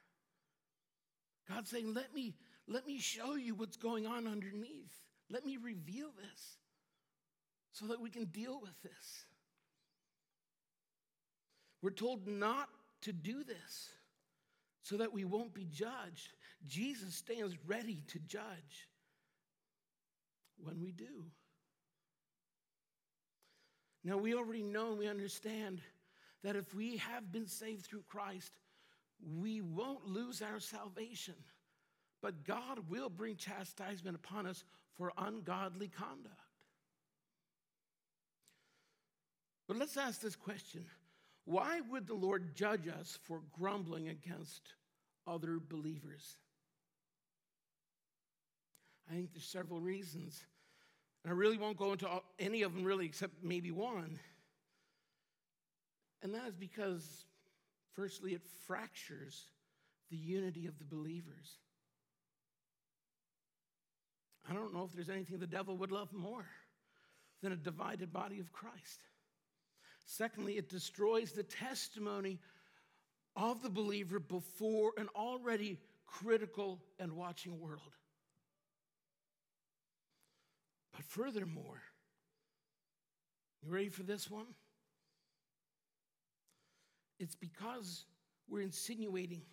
God's 1.47 1.71
saying, 1.71 1.93
let 1.93 2.13
me, 2.13 2.35
let 2.67 2.85
me 2.85 2.99
show 2.99 3.35
you 3.35 3.55
what's 3.55 3.77
going 3.77 4.05
on 4.05 4.27
underneath. 4.27 4.93
Let 5.31 5.45
me 5.45 5.57
reveal 5.57 6.09
this 6.21 6.58
so 7.71 7.87
that 7.87 8.01
we 8.01 8.09
can 8.09 8.25
deal 8.25 8.59
with 8.61 8.81
this. 8.83 9.25
We're 11.81 11.91
told 11.91 12.27
not 12.27 12.69
to 13.01 13.13
do 13.13 13.43
this 13.43 13.89
so 14.81 14.97
that 14.97 15.13
we 15.13 15.23
won't 15.23 15.53
be 15.53 15.65
judged. 15.65 16.33
Jesus 16.67 17.15
stands 17.15 17.55
ready 17.65 18.03
to 18.07 18.19
judge 18.19 18.89
when 20.57 20.81
we 20.81 20.91
do. 20.91 21.25
Now, 24.03 24.17
we 24.17 24.33
already 24.33 24.63
know 24.63 24.89
and 24.89 24.99
we 24.99 25.07
understand 25.07 25.81
that 26.43 26.55
if 26.55 26.73
we 26.73 26.97
have 26.97 27.31
been 27.31 27.47
saved 27.47 27.85
through 27.85 28.03
Christ, 28.07 28.51
we 29.21 29.61
won't 29.61 30.05
lose 30.05 30.41
our 30.41 30.59
salvation, 30.59 31.35
but 32.21 32.45
God 32.45 32.79
will 32.89 33.09
bring 33.09 33.35
chastisement 33.35 34.15
upon 34.15 34.47
us 34.47 34.63
for 34.95 35.11
ungodly 35.17 35.89
conduct. 35.89 36.48
But 39.69 39.77
let's 39.77 39.95
ask 39.95 40.19
this 40.19 40.35
question 40.35 40.83
Why 41.45 41.79
would 41.89 42.07
the 42.07 42.13
Lord 42.13 42.53
judge 42.53 42.89
us 42.89 43.17
for 43.23 43.39
grumbling 43.57 44.09
against 44.09 44.73
other 45.25 45.59
believers? 45.59 46.35
I 49.09 49.13
think 49.13 49.31
there's 49.33 49.45
several 49.45 49.79
reasons. 49.79 50.43
And 51.23 51.31
I 51.31 51.35
really 51.35 51.57
won't 51.57 51.77
go 51.77 51.93
into 51.93 52.07
any 52.37 52.63
of 52.63 52.73
them, 52.73 52.83
really, 52.83 53.05
except 53.05 53.43
maybe 53.43 53.71
one. 53.71 54.19
And 56.21 56.33
that 56.33 56.47
is 56.47 56.55
because 56.55 57.25
Firstly, 57.99 58.33
it 58.33 58.41
fractures 58.65 59.43
the 60.09 60.15
unity 60.15 60.67
of 60.67 60.77
the 60.77 60.85
believers. 60.85 61.57
I 64.49 64.53
don't 64.53 64.73
know 64.73 64.85
if 64.85 64.93
there's 64.93 65.09
anything 65.09 65.37
the 65.37 65.45
devil 65.47 65.75
would 65.75 65.91
love 65.91 66.13
more 66.13 66.45
than 67.43 67.51
a 67.51 67.57
divided 67.57 68.13
body 68.13 68.39
of 68.39 68.53
Christ. 68.53 69.01
Secondly, 70.11 70.57
it 70.57 70.69
destroys 70.69 71.33
the 71.33 71.43
testimony 71.43 72.39
of 73.35 73.61
the 73.61 73.69
believer 73.69 74.19
before 74.19 74.91
an 74.97 75.07
already 75.15 75.77
critical 76.07 76.81
and 76.97 77.13
watching 77.13 77.59
world. 77.59 77.93
But 80.95 81.03
furthermore, 81.03 81.83
you 83.61 83.71
ready 83.71 83.89
for 83.89 84.01
this 84.01 84.31
one? 84.31 84.47
It's 87.19 87.35
because 87.35 88.05
we're 88.49 88.61
insinuating 88.61 89.43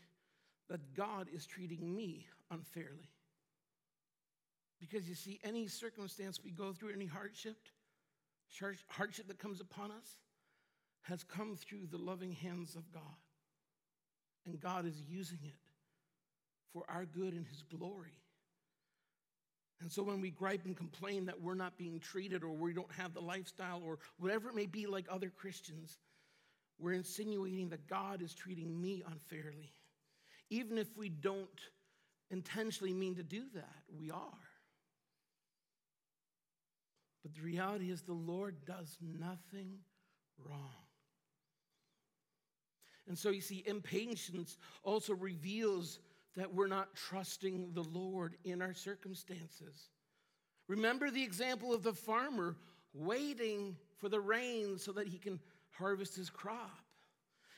that 0.71 0.95
God 0.95 1.29
is 1.35 1.45
treating 1.45 1.95
me 1.95 2.29
unfairly. 2.51 3.11
Because 4.81 5.07
you 5.07 5.16
see, 5.16 5.38
any 5.45 5.66
circumstance 5.66 6.42
we 6.42 6.51
go 6.51 6.73
through, 6.73 6.95
any 6.95 7.07
hardship, 7.07 7.59
hardship 8.88 9.29
that 9.29 9.38
comes 9.38 9.61
upon 9.61 9.90
us, 9.90 10.16
has 11.09 11.23
come 11.23 11.57
through 11.57 11.87
the 11.90 11.99
loving 11.99 12.33
hands 12.33 12.75
of 12.75 12.90
God. 12.92 13.03
And 14.45 14.61
God 14.61 14.87
is 14.87 15.01
using 15.09 15.38
it 15.45 15.55
for 16.73 16.85
our 16.88 17.05
good 17.05 17.33
and 17.33 17.47
His 17.47 17.62
glory. 17.62 18.19
And 19.81 19.92
so 19.92 20.03
when 20.03 20.21
we 20.21 20.31
gripe 20.31 20.64
and 20.64 20.77
complain 20.77 21.27
that 21.27 21.40
we're 21.40 21.55
not 21.55 21.77
being 21.77 22.01
treated 22.01 22.42
or 22.42 22.51
we 22.51 22.73
don't 22.73 22.90
have 22.92 23.12
the 23.12 23.21
lifestyle 23.21 23.83
or 23.85 23.99
whatever 24.19 24.49
it 24.49 24.55
may 24.55 24.66
be 24.66 24.87
like 24.87 25.07
other 25.11 25.31
Christians, 25.31 25.99
we're 26.79 26.92
insinuating 26.92 27.69
that 27.71 27.87
God 27.87 28.23
is 28.23 28.35
treating 28.35 28.81
me 28.81 29.03
unfairly. 29.11 29.73
Even 30.51 30.79
if 30.79 30.97
we 30.97 31.09
don't 31.09 31.61
intentionally 32.31 32.95
mean 32.95 33.16
to 33.16 33.23
do 33.23 33.42
that, 33.55 33.83
we 33.99 34.11
are. 34.11 34.21
But 37.23 37.35
the 37.35 37.42
reality 37.42 37.90
is, 37.90 38.03
the 38.03 38.12
Lord 38.12 38.55
does 38.66 38.97
nothing 39.01 39.79
wrong. 40.38 40.86
And 43.09 43.16
so 43.19 43.31
you 43.31 43.40
see, 43.40 43.62
impatience 43.66 44.59
also 44.83 45.14
reveals 45.14 46.01
that 46.37 46.53
we're 46.53 46.66
not 46.66 46.95
trusting 46.95 47.73
the 47.73 47.85
Lord 47.85 48.37
in 48.45 48.61
our 48.61 48.75
circumstances. 48.75 49.88
Remember 50.69 51.11
the 51.11 51.23
example 51.23 51.73
of 51.73 51.83
the 51.83 51.92
farmer 51.92 52.57
waiting 52.92 53.77
for 53.99 54.09
the 54.09 54.21
rain 54.21 54.79
so 54.79 54.92
that 54.92 55.09
he 55.09 55.19
can 55.19 55.40
harvest 55.71 56.16
his 56.16 56.31
crop. 56.31 56.81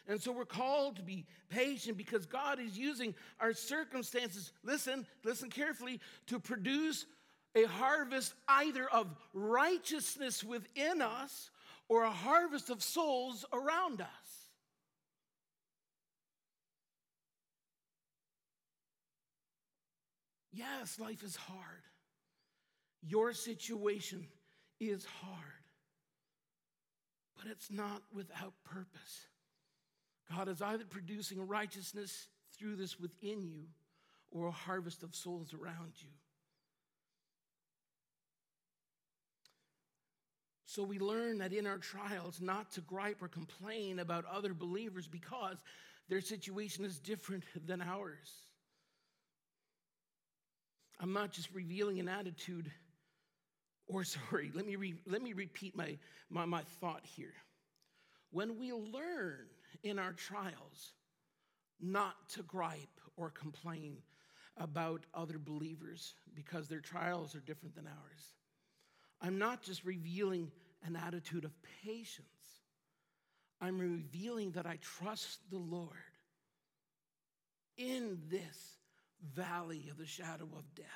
And 0.07 0.21
so 0.21 0.33
we're 0.33 0.47
called 0.47 0.97
to 0.97 1.03
be 1.03 1.27
patient 1.51 1.99
because 1.99 2.25
God 2.25 2.59
is 2.59 2.79
using 2.79 3.15
our 3.41 3.53
circumstances, 3.53 4.53
listen, 4.65 5.07
listen 5.23 5.51
carefully, 5.51 6.01
to 6.29 6.39
produce 6.39 7.05
a 7.55 7.65
harvest 7.65 8.35
either 8.49 8.89
of 8.89 9.15
righteousness 9.35 10.43
within 10.43 11.03
us 11.03 11.51
or 11.89 12.05
a 12.05 12.11
harvest 12.11 12.71
of 12.71 12.83
souls 12.83 13.45
around 13.53 14.01
us. 14.01 14.28
Yes, 20.59 20.99
life 20.99 21.23
is 21.23 21.37
hard. 21.37 21.83
Your 23.01 23.33
situation 23.33 24.27
is 24.81 25.05
hard, 25.05 25.63
but 27.37 27.47
it's 27.49 27.71
not 27.71 28.03
without 28.13 28.55
purpose. 28.65 29.29
God 30.35 30.49
is 30.49 30.61
either 30.61 30.85
producing 30.85 31.47
righteousness 31.47 32.27
through 32.59 32.75
this 32.75 32.99
within 32.99 33.47
you 33.47 33.67
or 34.33 34.49
a 34.49 34.53
harvest 34.53 35.05
of 35.05 35.15
souls 35.15 35.55
around 35.55 35.93
you. 35.99 36.11
So 40.67 40.83
we 40.83 40.99
learn 40.99 41.39
that 41.39 41.53
in 41.53 41.69
our 41.69 41.79
trials 41.79 42.41
not 42.41 42.73
to 42.73 42.81
gripe 42.81 43.23
or 43.23 43.29
complain 43.29 44.01
about 44.01 44.25
other 44.27 44.55
believers 44.55 45.07
because 45.07 45.59
their 46.09 46.21
situation 46.21 46.85
is 46.85 46.99
different 46.99 47.45
than 47.65 47.81
ours. 47.81 48.48
I'm 51.01 51.13
not 51.13 51.33
just 51.33 51.49
revealing 51.53 52.01
an 52.01 52.09
attitude, 52.09 52.71
or 53.87 54.05
sorry, 54.31 54.51
let 54.55 54.67
me, 54.67 54.77
re, 54.77 54.95
let 55.07 55.23
me 55.23 55.33
repeat 55.33 55.77
my, 55.77 55.97
my, 56.31 56.45
my 56.45 56.63
thought 56.81 57.05
here. 57.05 57.35
When 58.31 58.59
we 58.59 58.73
learn 58.73 59.47
in 59.83 59.99
our 59.99 60.13
trials 60.13 60.93
not 61.81 62.15
to 62.31 62.43
gripe 62.43 63.01
or 63.17 63.31
complain 63.31 63.99
about 64.57 65.07
other 65.15 65.39
believers 65.39 66.15
because 66.35 66.69
their 66.69 66.81
trials 66.81 67.35
are 67.35 67.41
different 67.41 67.75
than 67.75 67.87
ours, 67.87 68.33
I'm 69.21 69.39
not 69.39 69.63
just 69.63 69.85
revealing 69.85 70.51
an 70.85 70.97
attitude 70.97 71.45
of 71.45 71.53
patience, 71.85 72.25
I'm 73.61 73.79
revealing 73.79 74.53
that 74.53 74.67
I 74.67 74.79
trust 74.81 75.41
the 75.51 75.59
Lord 75.59 75.91
in 77.77 78.19
this 78.31 78.78
valley 79.35 79.89
of 79.91 79.99
the 79.99 80.07
shadow 80.07 80.49
of 80.57 80.75
death. 80.75 80.87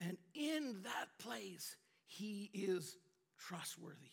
And 0.00 0.16
in 0.34 0.82
that 0.82 1.08
place, 1.18 1.76
he 2.06 2.50
is 2.52 2.96
trustworthy. 3.38 4.12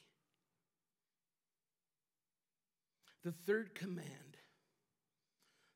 The 3.23 3.31
third 3.31 3.75
command 3.75 4.37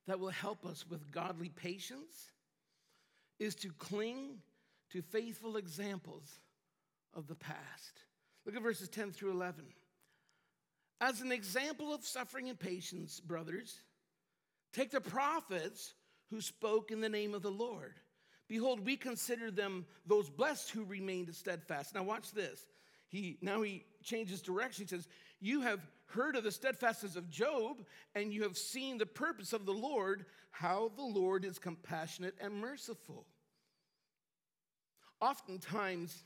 that 0.08 0.20
will 0.20 0.30
help 0.30 0.66
us 0.66 0.86
with 0.90 1.12
godly 1.12 1.50
patience 1.50 2.32
is 3.40 3.56
to 3.56 3.70
cling 3.78 4.40
to 4.92 5.02
faithful 5.02 5.58
examples 5.58 6.40
of 7.14 7.28
the 7.28 7.36
past. 7.36 8.02
Look 8.46 8.56
at 8.56 8.62
verses 8.62 8.90
10 8.90 9.12
through 9.12 9.32
11. 9.32 9.66
As 11.02 11.22
an 11.22 11.32
example 11.32 11.94
of 11.94 12.06
suffering 12.06 12.50
and 12.50 12.60
patience, 12.60 13.20
brothers, 13.20 13.82
take 14.74 14.92
the 14.92 15.02
prophets 15.02 15.94
who 16.36 16.42
spoke 16.42 16.92
in 16.92 17.00
the 17.00 17.08
name 17.08 17.34
of 17.34 17.42
the 17.42 17.50
Lord. 17.50 17.94
Behold, 18.50 18.86
we 18.86 18.98
consider 18.98 19.50
them 19.50 19.86
those 20.06 20.30
blessed 20.30 20.70
who 20.70 20.84
remained 20.84 21.34
steadfast. 21.34 21.96
Now, 21.96 22.04
watch 22.04 22.34
this. 22.34 22.66
He 23.08 23.38
now 23.42 23.62
he 23.62 23.86
changes 24.04 24.42
direction. 24.42 24.84
He 24.84 24.90
says, 24.90 25.08
You 25.40 25.62
have 25.62 25.80
heard 26.08 26.36
of 26.36 26.44
the 26.44 26.52
steadfastness 26.52 27.16
of 27.16 27.30
Job, 27.30 27.86
and 28.16 28.34
you 28.34 28.44
have 28.44 28.58
seen 28.58 28.98
the 28.98 29.06
purpose 29.06 29.54
of 29.54 29.66
the 29.66 29.72
Lord, 29.72 30.26
how 30.52 30.92
the 30.98 31.04
Lord 31.04 31.46
is 31.46 31.58
compassionate 31.58 32.36
and 32.42 32.54
merciful. 32.54 33.26
Oftentimes, 35.22 36.22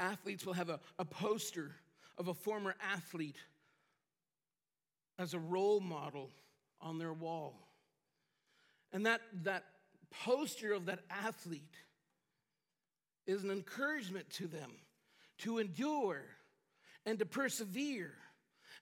athletes 0.00 0.44
will 0.44 0.54
have 0.54 0.68
a, 0.68 0.80
a 0.98 1.04
poster 1.04 1.76
of 2.18 2.26
a 2.26 2.34
former 2.34 2.74
athlete 2.92 3.38
as 5.16 5.32
a 5.32 5.38
role 5.38 5.78
model 5.78 6.30
on 6.80 6.98
their 6.98 7.12
wall. 7.12 7.67
And 8.92 9.06
that, 9.06 9.20
that 9.42 9.64
poster 10.24 10.72
of 10.72 10.86
that 10.86 11.00
athlete 11.10 11.76
is 13.26 13.44
an 13.44 13.50
encouragement 13.50 14.28
to 14.30 14.46
them 14.46 14.70
to 15.38 15.58
endure 15.58 16.22
and 17.06 17.18
to 17.18 17.26
persevere. 17.26 18.12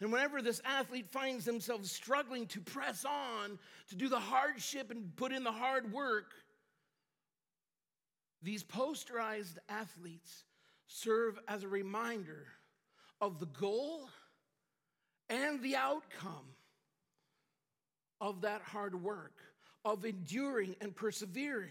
And 0.01 0.13
whenever 0.13 0.43
this 0.43 0.61
athlete 0.65 1.09
finds 1.11 1.45
themselves 1.45 1.91
struggling 1.91 2.47
to 2.49 2.61
press 2.61 3.05
on, 3.05 3.59
to 3.89 3.97
do 3.97 4.09
the 4.09 4.19
hardship 4.19 4.91
and 4.91 5.15
put 5.17 5.33
in 5.33 5.43
the 5.43 5.53
hard 5.53 5.93
work, 5.93 6.33
these 8.43 8.63
posterized 8.63 9.57
athletes 9.69 10.45
serve 10.87 11.39
as 11.49 11.65
a 11.65 11.69
reminder 11.69 12.47
of 13.21 13.41
the 13.41 13.47
goal 13.47 14.09
and 15.29 15.63
the 15.63 15.77
outcome 15.77 16.55
of 18.21 18.43
that 18.43 18.63
hard 18.63 19.03
work, 19.03 19.35
of 19.87 20.05
enduring 20.05 20.75
and 20.81 20.95
persevering. 20.95 21.71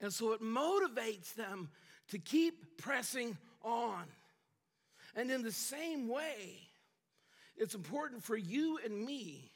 And 0.00 0.12
so 0.12 0.32
it 0.32 0.42
motivates 0.42 1.34
them 1.34 1.70
to 2.08 2.18
keep 2.18 2.76
pressing 2.78 3.38
on. 3.62 4.02
And 5.14 5.30
in 5.30 5.42
the 5.42 5.52
same 5.52 6.08
way, 6.08 6.58
it's 7.56 7.76
important 7.76 8.24
for 8.24 8.36
you 8.36 8.80
and 8.84 9.06
me 9.06 9.52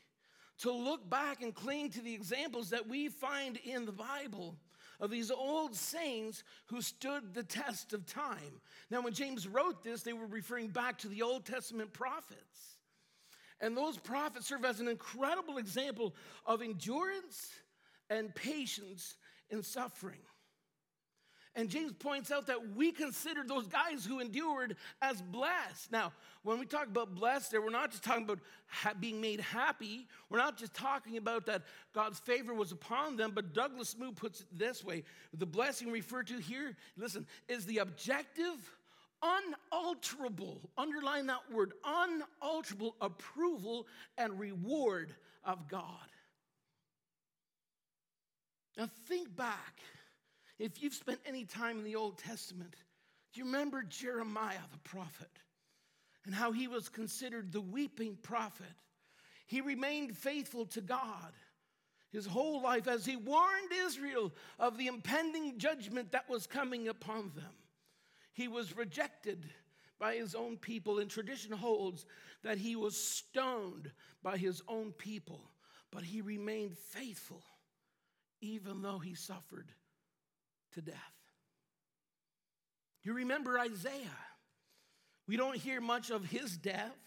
to 0.61 0.71
look 0.71 1.11
back 1.11 1.43
and 1.43 1.53
cling 1.53 1.91
to 1.91 2.01
the 2.01 2.15
examples 2.15 2.71
that 2.71 2.89
we 2.89 3.09
find 3.09 3.59
in 3.65 3.85
the 3.85 3.93
Bible 3.93 4.57
of 5.01 5.11
these 5.11 5.33
old 5.33 5.75
saints 5.75 6.45
who 6.67 6.81
stood 6.81 7.35
the 7.35 7.43
test 7.43 7.93
of 7.93 8.07
time. 8.07 8.61
Now, 8.91 9.01
when 9.01 9.13
James 9.13 9.49
wrote 9.49 9.83
this, 9.83 10.03
they 10.03 10.13
were 10.13 10.27
referring 10.27 10.69
back 10.69 10.99
to 10.99 11.09
the 11.09 11.23
Old 11.23 11.45
Testament 11.45 11.93
prophets. 11.93 12.76
And 13.61 13.77
those 13.77 13.97
prophets 13.97 14.47
serve 14.47 14.65
as 14.65 14.81
an 14.81 14.89
incredible 14.89 15.59
example 15.59 16.15
of 16.45 16.63
endurance 16.63 17.51
and 18.11 18.35
patience 18.35 19.17
in 19.51 19.63
suffering. 19.63 20.21
And 21.57 21.71
James 21.71 21.95
points 21.95 22.31
out 22.31 22.49
that 22.49 22.77
we 22.77 22.93
consider 22.93 23.43
those 23.43 23.67
guys 23.67 24.05
who 24.05 24.21
endured 24.21 24.77
as 25.01 25.23
blessed. 25.23 25.91
Now, 25.91 26.13
when 26.43 26.59
we 26.59 26.67
talk 26.67 26.87
about 26.87 27.15
blessed 27.15 27.51
there, 27.51 27.63
we're 27.63 27.71
not 27.71 27.91
just 27.91 28.05
talking 28.05 28.25
about 28.25 28.41
ha- 28.67 28.93
being 29.01 29.23
made 29.23 29.41
happy. 29.41 30.07
We're 30.29 30.37
not 30.37 30.59
just 30.59 30.75
talking 30.75 31.17
about 31.17 31.47
that 31.47 31.63
God's 31.95 32.19
favor 32.19 32.53
was 32.53 32.73
upon 32.73 33.17
them, 33.17 33.33
but 33.35 33.55
Douglas 33.55 33.97
Moo 33.99 34.13
puts 34.13 34.43
it 34.43 34.47
this 34.53 34.85
way 34.85 35.03
the 35.33 35.47
blessing 35.47 35.91
referred 35.91 36.27
to 36.27 36.37
here, 36.37 36.77
listen, 36.99 37.27
is 37.49 37.65
the 37.65 37.79
objective, 37.79 38.76
unalterable, 39.23 40.71
underline 40.77 41.27
that 41.27 41.51
word, 41.53 41.73
unalterable 41.85 42.97
approval 43.01 43.87
and 44.19 44.39
reward 44.39 45.15
of 45.45 45.69
God. 45.69 46.09
Now, 48.77 48.89
think 49.09 49.35
back 49.35 49.81
if 50.59 50.83
you've 50.83 50.95
spent 50.95 51.21
any 51.27 51.45
time 51.45 51.79
in 51.79 51.85
the 51.85 51.97
Old 51.97 52.19
Testament, 52.19 52.77
do 53.33 53.41
you 53.41 53.47
remember 53.47 53.83
Jeremiah 53.83 54.57
the 54.73 54.79
prophet 54.89 55.31
and 56.25 56.35
how 56.35 56.53
he 56.53 56.69
was 56.69 56.89
considered 56.89 57.53
the 57.53 57.61
weeping 57.61 58.17
prophet? 58.23 58.67
He 59.47 59.61
remained 59.61 60.17
faithful 60.17 60.67
to 60.67 60.81
God 60.81 61.33
his 62.13 62.27
whole 62.27 62.63
life 62.63 62.89
as 62.89 63.05
he 63.05 63.17
warned 63.17 63.73
Israel 63.87 64.33
of 64.59 64.79
the 64.79 64.87
impending 64.87 65.59
judgment 65.59 66.13
that 66.13 66.29
was 66.29 66.47
coming 66.47 66.89
upon 66.89 67.31
them. 67.35 67.56
He 68.37 68.49
was 68.49 68.77
rejected 68.77 69.49
by 69.99 70.17
his 70.17 70.35
own 70.35 70.59
people, 70.59 70.99
and 70.99 71.11
tradition 71.11 71.53
holds 71.53 72.05
that 72.43 72.59
he 72.59 72.77
was 72.77 72.95
stoned 72.95 73.91
by 74.23 74.37
his 74.37 74.61
own 74.69 74.93
people, 74.93 75.41
but 75.91 76.03
he 76.03 76.21
remained 76.21 76.77
faithful 76.77 77.43
even 78.43 78.83
though 78.83 78.99
he 78.99 79.15
suffered 79.15 79.73
to 80.75 80.83
death. 80.83 80.97
You 83.03 83.15
remember 83.15 83.59
Isaiah. 83.59 84.19
We 85.27 85.39
don't 85.39 85.57
hear 85.57 85.81
much 85.81 86.11
of 86.11 86.27
his 86.27 86.59
death, 86.59 86.99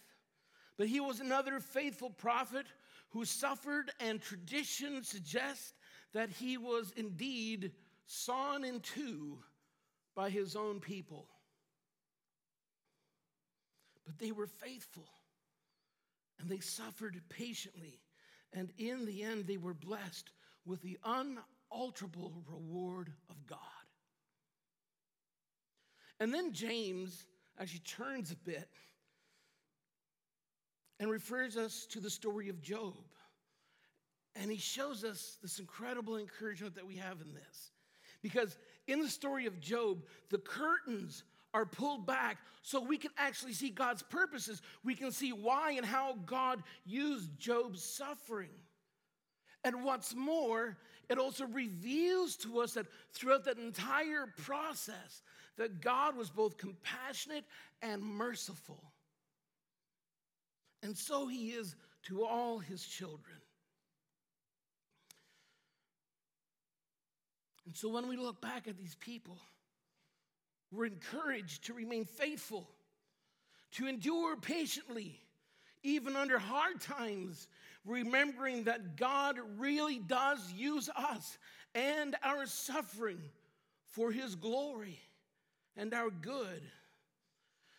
but 0.78 0.88
he 0.88 1.00
was 1.00 1.20
another 1.20 1.60
faithful 1.60 2.10
prophet 2.10 2.66
who 3.12 3.24
suffered, 3.24 3.92
and 4.00 4.20
tradition 4.20 5.04
suggests 5.04 5.74
that 6.14 6.32
he 6.32 6.58
was 6.58 6.92
indeed 6.98 7.72
sawn 8.08 8.64
in 8.64 8.80
two 8.80 9.38
by 10.20 10.30
his 10.30 10.58
own 10.58 10.82
people. 10.82 11.26
But 14.06 14.20
they 14.20 14.34
were 14.34 14.48
faithful 14.48 15.08
and 16.42 16.50
they 16.50 16.60
suffered 16.60 17.22
patiently, 17.30 18.02
and 18.52 18.70
in 18.78 19.06
the 19.06 19.24
end, 19.24 19.48
they 19.48 19.56
were 19.56 19.74
blessed 19.74 20.30
with 20.66 20.82
the 20.82 20.98
unalterable 21.06 22.34
reward 22.52 23.14
of 23.30 23.48
God. 23.48 23.60
And 26.20 26.34
then 26.34 26.52
James 26.52 27.26
actually 27.58 27.80
turns 27.80 28.34
a 28.34 28.36
bit 28.36 28.68
and 31.00 31.10
refers 31.10 31.56
us 31.56 31.86
to 31.92 32.02
the 32.02 32.10
story 32.10 32.50
of 32.50 32.62
Job. 32.62 33.06
And 34.36 34.52
he 34.52 34.58
shows 34.58 35.06
us 35.06 35.38
this 35.42 35.60
incredible 35.60 36.18
encouragement 36.18 36.76
that 36.76 36.86
we 36.86 36.98
have 36.98 37.22
in 37.22 37.34
this. 37.34 37.72
Because 38.22 38.58
in 38.90 39.02
the 39.02 39.10
story 39.10 39.46
of 39.46 39.60
Job, 39.60 40.04
the 40.30 40.38
curtains 40.38 41.24
are 41.54 41.66
pulled 41.66 42.06
back 42.06 42.38
so 42.62 42.82
we 42.82 42.98
can 42.98 43.12
actually 43.18 43.54
see 43.54 43.70
God's 43.70 44.04
purposes. 44.04 44.62
We 44.84 44.96
can 44.96 45.12
see 45.12 45.32
why 45.32 45.72
and 45.72 45.86
how 45.86 46.18
God 46.26 46.64
used 46.86 47.38
Job's 47.40 47.84
suffering. 47.84 48.50
And 49.64 49.84
what's 49.84 50.16
more, 50.16 50.78
it 51.10 51.18
also 51.18 51.46
reveals 51.46 52.36
to 52.38 52.60
us 52.60 52.74
that 52.74 52.86
throughout 53.14 53.46
that 53.46 53.58
entire 53.58 54.28
process, 54.38 55.24
that 55.58 55.82
God 55.82 56.16
was 56.16 56.30
both 56.30 56.58
compassionate 56.58 57.46
and 57.82 58.02
merciful. 58.02 58.84
And 60.82 60.98
so 60.98 61.28
he 61.28 61.50
is 61.50 61.76
to 62.04 62.26
all 62.26 62.60
his 62.60 62.86
children. 62.86 63.38
And 67.70 67.78
so 67.78 67.88
when 67.88 68.08
we 68.08 68.18
look 68.18 68.42
back 68.42 68.68
at 68.68 68.80
these 68.80 68.96
people, 68.96 69.38
we're 70.72 70.88
encouraged 70.88 71.66
to 71.66 71.76
remain 71.76 72.04
faithful, 72.04 72.68
to 73.74 73.86
endure 73.86 74.36
patiently, 74.36 75.20
even 75.84 76.16
under 76.16 76.40
hard 76.40 76.82
times, 76.82 77.48
remembering 77.86 78.64
that 78.64 78.98
God 78.98 79.38
really 79.60 80.00
does 80.00 80.52
use 80.52 80.90
us 80.96 81.38
and 81.76 82.16
our 82.24 82.48
suffering 82.48 83.22
for 83.92 84.12
His 84.12 84.34
glory 84.34 85.00
and 85.78 85.94
our 85.94 86.10
good. 86.10 86.64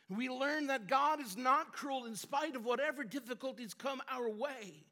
We 0.08 0.28
learn 0.28 0.68
that 0.68 0.86
God 0.86 1.20
is 1.20 1.36
not 1.36 1.72
cruel 1.72 2.04
in 2.04 2.14
spite 2.14 2.54
of 2.54 2.64
whatever 2.64 3.02
difficulties 3.02 3.74
come 3.74 4.00
our 4.08 4.30
way. 4.30 4.84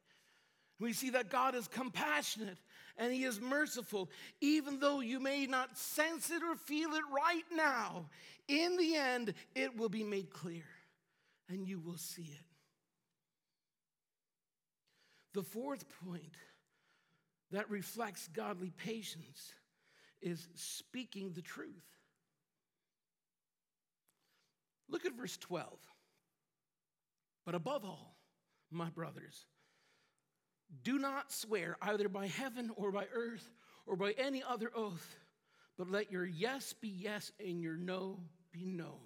We 0.80 0.92
see 0.92 1.10
that 1.10 1.30
God 1.30 1.54
is 1.54 1.68
compassionate 1.68 2.58
and 2.98 3.12
He 3.12 3.24
is 3.24 3.40
merciful, 3.40 4.10
even 4.40 4.80
though 4.80 5.00
you 5.00 5.20
may 5.20 5.46
not 5.46 5.78
sense 5.78 6.30
it 6.30 6.42
or 6.42 6.56
feel 6.56 6.90
it 6.90 7.04
right 7.14 7.44
now. 7.54 8.06
In 8.48 8.76
the 8.76 8.96
end, 8.96 9.34
it 9.54 9.76
will 9.76 9.88
be 9.88 10.02
made 10.02 10.30
clear 10.30 10.64
and 11.48 11.66
you 11.66 11.78
will 11.78 11.96
see 11.96 12.22
it. 12.22 12.44
The 15.34 15.42
fourth 15.42 15.84
point 16.04 16.34
that 17.52 17.70
reflects 17.70 18.28
godly 18.28 18.70
patience 18.70 19.52
is 20.20 20.48
speaking 20.54 21.32
the 21.32 21.42
truth. 21.42 21.84
Look 24.88 25.06
at 25.06 25.14
verse 25.14 25.36
12. 25.36 25.68
But 27.44 27.54
above 27.54 27.84
all, 27.84 28.16
my 28.70 28.90
brothers, 28.90 29.46
do 30.82 30.98
not 30.98 31.32
swear 31.32 31.76
either 31.82 32.08
by 32.08 32.26
heaven 32.26 32.70
or 32.76 32.92
by 32.92 33.06
earth 33.14 33.52
or 33.86 33.96
by 33.96 34.12
any 34.12 34.42
other 34.42 34.70
oath, 34.74 35.16
but 35.76 35.90
let 35.90 36.12
your 36.12 36.26
yes 36.26 36.72
be 36.72 36.88
yes 36.88 37.32
and 37.40 37.60
your 37.60 37.76
no 37.76 38.18
be 38.52 38.64
no, 38.64 38.96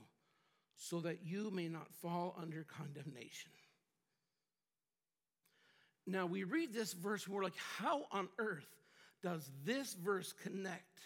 so 0.77 1.01
that 1.01 1.19
you 1.25 1.51
may 1.51 1.69
not 1.69 1.93
fall 2.01 2.37
under 2.41 2.65
condemnation. 2.65 3.51
Now 6.07 6.27
we 6.27 6.45
read 6.45 6.73
this 6.73 6.93
verse, 6.93 7.29
we're 7.29 7.45
like, 7.45 7.57
how 7.79 8.07
on 8.11 8.29
earth 8.39 8.67
does 9.23 9.49
this 9.65 9.95
verse 9.95 10.33
connect 10.33 11.01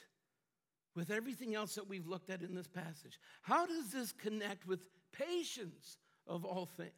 with 0.94 1.10
everything 1.10 1.54
else 1.54 1.74
that 1.74 1.88
we've 1.88 2.06
looked 2.06 2.30
at 2.30 2.40
in 2.40 2.54
this 2.54 2.66
passage? 2.66 3.18
How 3.42 3.66
does 3.66 3.92
this 3.92 4.12
connect 4.12 4.66
with 4.66 4.88
patience 5.12 5.98
of 6.26 6.44
all 6.46 6.64
things? 6.64 6.90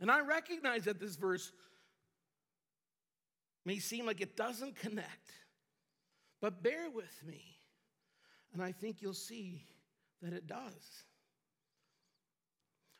And 0.00 0.10
I 0.10 0.20
recognize 0.20 0.84
that 0.84 1.00
this 1.00 1.16
verse 1.16 1.50
may 3.64 3.78
seem 3.78 4.06
like 4.06 4.20
it 4.20 4.36
doesn't 4.36 4.76
connect, 4.76 5.32
but 6.40 6.62
bear 6.62 6.90
with 6.90 7.22
me, 7.26 7.42
and 8.52 8.62
I 8.62 8.72
think 8.72 9.00
you'll 9.00 9.14
see 9.14 9.62
that 10.22 10.32
it 10.32 10.46
does. 10.46 11.04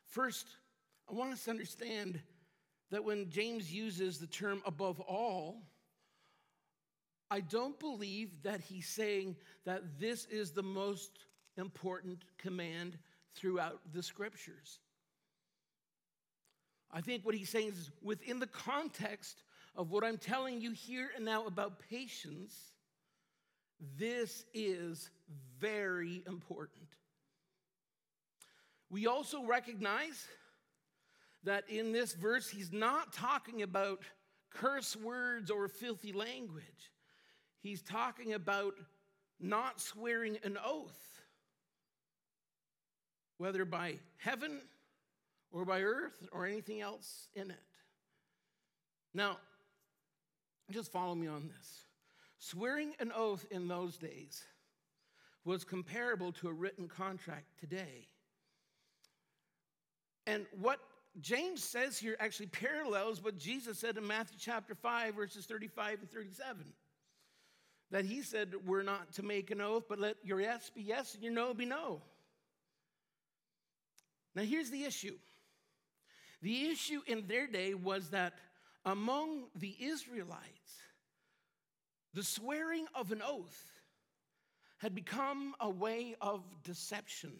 First, 0.07 0.47
I 1.09 1.13
want 1.13 1.33
us 1.33 1.43
to 1.45 1.51
understand 1.51 2.19
that 2.91 3.03
when 3.03 3.29
James 3.29 3.71
uses 3.71 4.17
the 4.17 4.27
term 4.27 4.61
above 4.65 4.99
all, 5.01 5.63
I 7.29 7.41
don't 7.41 7.79
believe 7.79 8.43
that 8.43 8.61
he's 8.61 8.87
saying 8.87 9.35
that 9.65 9.99
this 9.99 10.25
is 10.25 10.51
the 10.51 10.63
most 10.63 11.11
important 11.57 12.23
command 12.37 12.97
throughout 13.35 13.79
the 13.93 14.03
scriptures. 14.03 14.79
I 16.91 17.01
think 17.01 17.25
what 17.25 17.35
he's 17.35 17.49
saying 17.49 17.69
is 17.69 17.91
within 18.01 18.39
the 18.39 18.47
context 18.47 19.43
of 19.75 19.91
what 19.91 20.03
I'm 20.03 20.17
telling 20.17 20.61
you 20.61 20.71
here 20.71 21.09
and 21.15 21.25
now 21.25 21.45
about 21.45 21.79
patience, 21.89 22.55
this 23.97 24.45
is 24.53 25.09
very 25.59 26.23
important. 26.27 26.87
We 28.89 29.07
also 29.07 29.45
recognize 29.45 30.27
that 31.43 31.69
in 31.69 31.91
this 31.91 32.13
verse, 32.13 32.49
he's 32.49 32.71
not 32.71 33.13
talking 33.13 33.61
about 33.61 34.01
curse 34.49 34.95
words 34.95 35.51
or 35.51 35.67
filthy 35.67 36.13
language. 36.13 36.91
He's 37.59 37.81
talking 37.81 38.33
about 38.33 38.75
not 39.39 39.81
swearing 39.81 40.37
an 40.43 40.57
oath, 40.63 40.99
whether 43.37 43.65
by 43.65 43.95
heaven 44.17 44.61
or 45.51 45.65
by 45.65 45.81
earth 45.81 46.27
or 46.31 46.45
anything 46.45 46.81
else 46.81 47.27
in 47.35 47.51
it. 47.51 47.57
Now, 49.13 49.37
just 50.71 50.91
follow 50.91 51.15
me 51.15 51.27
on 51.27 51.47
this. 51.47 51.85
Swearing 52.39 52.93
an 52.99 53.11
oath 53.15 53.45
in 53.51 53.67
those 53.67 53.97
days 53.97 54.43
was 55.43 55.63
comparable 55.63 56.31
to 56.33 56.47
a 56.47 56.53
written 56.53 56.87
contract 56.87 57.45
today. 57.59 58.07
And 60.27 60.45
what 60.59 60.79
James 61.21 61.63
says 61.63 61.97
here 61.97 62.17
actually 62.19 62.47
parallels 62.47 63.23
what 63.23 63.37
Jesus 63.37 63.79
said 63.79 63.97
in 63.97 64.05
Matthew 64.05 64.37
chapter 64.39 64.75
5, 64.75 65.15
verses 65.15 65.45
35 65.45 65.99
and 66.01 66.11
37. 66.11 66.65
That 67.91 68.05
he 68.05 68.23
said, 68.23 68.53
We're 68.65 68.83
not 68.83 69.13
to 69.13 69.23
make 69.23 69.51
an 69.51 69.61
oath, 69.61 69.85
but 69.87 69.99
let 69.99 70.17
your 70.23 70.41
yes 70.41 70.71
be 70.73 70.81
yes 70.81 71.13
and 71.13 71.23
your 71.23 71.31
no 71.31 71.53
be 71.53 71.65
no. 71.65 72.01
Now, 74.35 74.41
here's 74.41 74.71
the 74.71 74.83
issue 74.83 75.15
the 76.41 76.65
issue 76.65 77.01
in 77.07 77.27
their 77.27 77.47
day 77.47 77.73
was 77.73 78.09
that 78.09 78.33
among 78.85 79.45
the 79.55 79.75
Israelites, 79.79 80.79
the 82.13 82.23
swearing 82.23 82.85
of 82.93 83.11
an 83.11 83.21
oath 83.25 83.71
had 84.77 84.93
become 84.93 85.55
a 85.59 85.69
way 85.69 86.15
of 86.21 86.43
deception. 86.63 87.33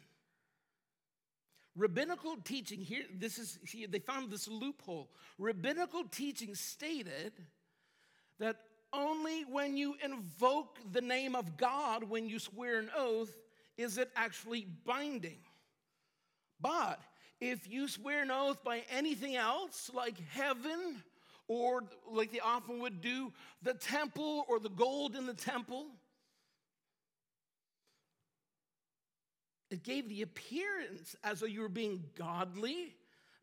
Rabbinical 1.76 2.38
teaching 2.44 2.80
here, 2.80 3.04
this 3.18 3.38
is, 3.38 3.60
see, 3.66 3.86
they 3.86 4.00
found 4.00 4.32
this 4.32 4.48
loophole. 4.48 5.10
Rabbinical 5.38 6.06
teaching 6.06 6.56
stated 6.56 7.34
that 8.40 8.58
only 8.94 9.44
when 9.44 9.76
you 9.76 9.96
invoke 10.04 10.80
the 10.92 11.02
name 11.02 11.36
of 11.36 11.58
God 11.58 12.04
when 12.04 12.30
you 12.30 12.40
swear 12.40 12.80
an 12.80 12.90
oath 12.98 13.36
is 13.78 13.98
it 13.98 14.10
actually 14.16 14.68
binding. 14.86 15.40
But 16.62 17.02
if 17.42 17.70
you 17.70 17.90
swear 17.90 18.24
an 18.24 18.32
oath 18.32 18.64
by 18.64 18.84
anything 18.90 19.36
else, 19.36 19.92
like 19.94 20.18
heaven, 20.30 21.04
or 21.48 21.84
like 22.12 22.32
they 22.32 22.40
often 22.40 22.80
would 22.80 23.02
do, 23.02 23.32
the 23.62 23.74
temple 23.74 24.46
or 24.50 24.60
the 24.60 24.70
gold 24.70 25.16
in 25.16 25.26
the 25.26 25.34
temple, 25.34 25.88
It 29.76 29.84
gave 29.84 30.08
the 30.08 30.22
appearance 30.22 31.16
as 31.24 31.40
though 31.40 31.48
you 31.48 31.62
were 31.62 31.70
being 31.70 32.04
godly 32.18 32.96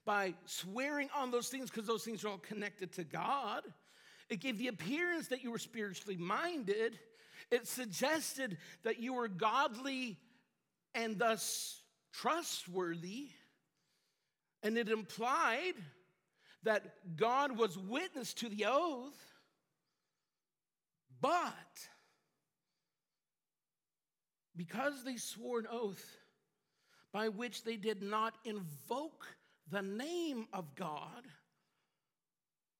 by 0.05 0.34
swearing 0.46 1.09
on 1.16 1.30
those 1.30 1.48
things 1.48 1.70
because 1.70 1.86
those 1.86 2.05
things 2.05 2.24
are 2.24 2.28
all 2.28 2.38
connected 2.38 2.92
to 2.92 3.05
God. 3.05 3.62
It 4.28 4.40
gave 4.40 4.59
the 4.59 4.68
appearance 4.68 5.28
that 5.28 5.42
you 5.42 5.50
were 5.50 5.59
spiritually 5.59 6.16
minded. 6.16 6.98
It 7.50 7.66
suggested 7.66 8.57
that 8.82 9.00
you 9.00 9.14
were 9.14 9.28
godly 9.28 10.16
and 10.94 11.18
thus 11.18 11.82
trustworthy. 12.12 13.28
And 14.62 14.78
it 14.78 14.88
implied 14.88 15.74
that 16.64 17.16
God 17.16 17.56
was 17.56 17.76
witness 17.76 18.34
to 18.34 18.48
the 18.48 18.66
oath. 18.66 19.18
But 21.20 21.88
because 24.56 25.04
they 25.04 25.16
swore 25.16 25.60
an 25.60 25.66
oath 25.70 26.04
by 27.12 27.28
which 27.28 27.64
they 27.64 27.76
did 27.76 28.02
not 28.02 28.34
invoke 28.44 29.26
the 29.70 29.82
name 29.82 30.46
of 30.52 30.74
God, 30.74 31.26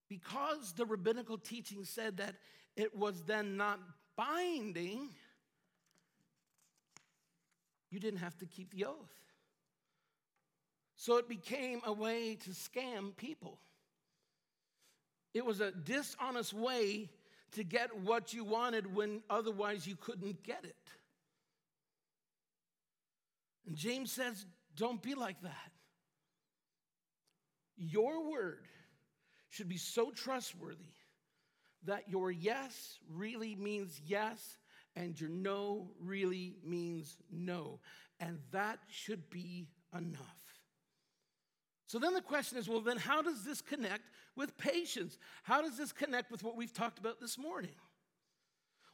because 0.09 0.73
the 0.73 0.85
rabbinical 0.85 1.39
teaching 1.39 1.85
said 1.85 2.19
that 2.19 2.35
it 2.77 2.97
was 2.97 3.23
then 3.23 3.57
not 3.57 3.81
binding, 4.17 5.09
you 7.91 8.01
didn't 8.01 8.21
have 8.21 8.37
to 8.39 8.47
keep 8.47 8.73
the 8.75 8.87
oath. 8.87 9.15
So 10.97 11.17
it 11.17 11.29
became 11.29 11.81
a 11.85 11.93
way 11.93 12.37
to 12.45 12.51
scam 12.51 13.17
people. 13.17 13.59
It 15.35 15.45
was 15.45 15.61
a 15.61 15.71
dishonest 15.71 16.53
way 16.53 17.11
to 17.53 17.65
get 17.65 17.97
what 18.01 18.33
you 18.33 18.45
wanted 18.45 18.95
when 18.95 19.23
otherwise 19.31 19.87
you 19.87 19.97
couldn't 19.97 20.43
get 20.43 20.65
it. 20.65 20.77
And 23.67 23.77
James 23.77 24.11
says, 24.11 24.45
don't 24.77 25.03
be 25.03 25.15
like 25.15 25.41
that. 25.43 25.71
Your 27.77 28.31
word 28.31 28.67
should 29.51 29.69
be 29.69 29.77
so 29.77 30.11
trustworthy 30.11 30.93
that 31.85 32.09
your 32.09 32.31
yes 32.31 32.99
really 33.11 33.55
means 33.55 34.01
yes 34.07 34.59
and 34.97 35.21
your 35.21 35.31
no 35.31 35.91
really 36.01 36.55
means 36.65 37.17
no. 37.31 37.81
And 38.21 38.39
that 38.53 38.79
should 38.89 39.29
be 39.31 39.69
enough. 39.97 40.52
So 41.93 41.99
then 41.99 42.15
the 42.15 42.23
question 42.23 42.57
is 42.57 42.71
well, 42.71 42.81
then 42.81 42.97
how 42.97 43.21
does 43.21 43.45
this 43.45 43.61
connect 43.61 44.09
with 44.35 44.57
patience? 44.57 45.19
How 45.43 45.61
does 45.61 45.77
this 45.77 45.93
connect 45.93 46.31
with 46.31 46.43
what 46.43 46.57
we've 46.57 46.73
talked 46.73 46.99
about 46.99 47.21
this 47.21 47.37
morning? 47.37 47.75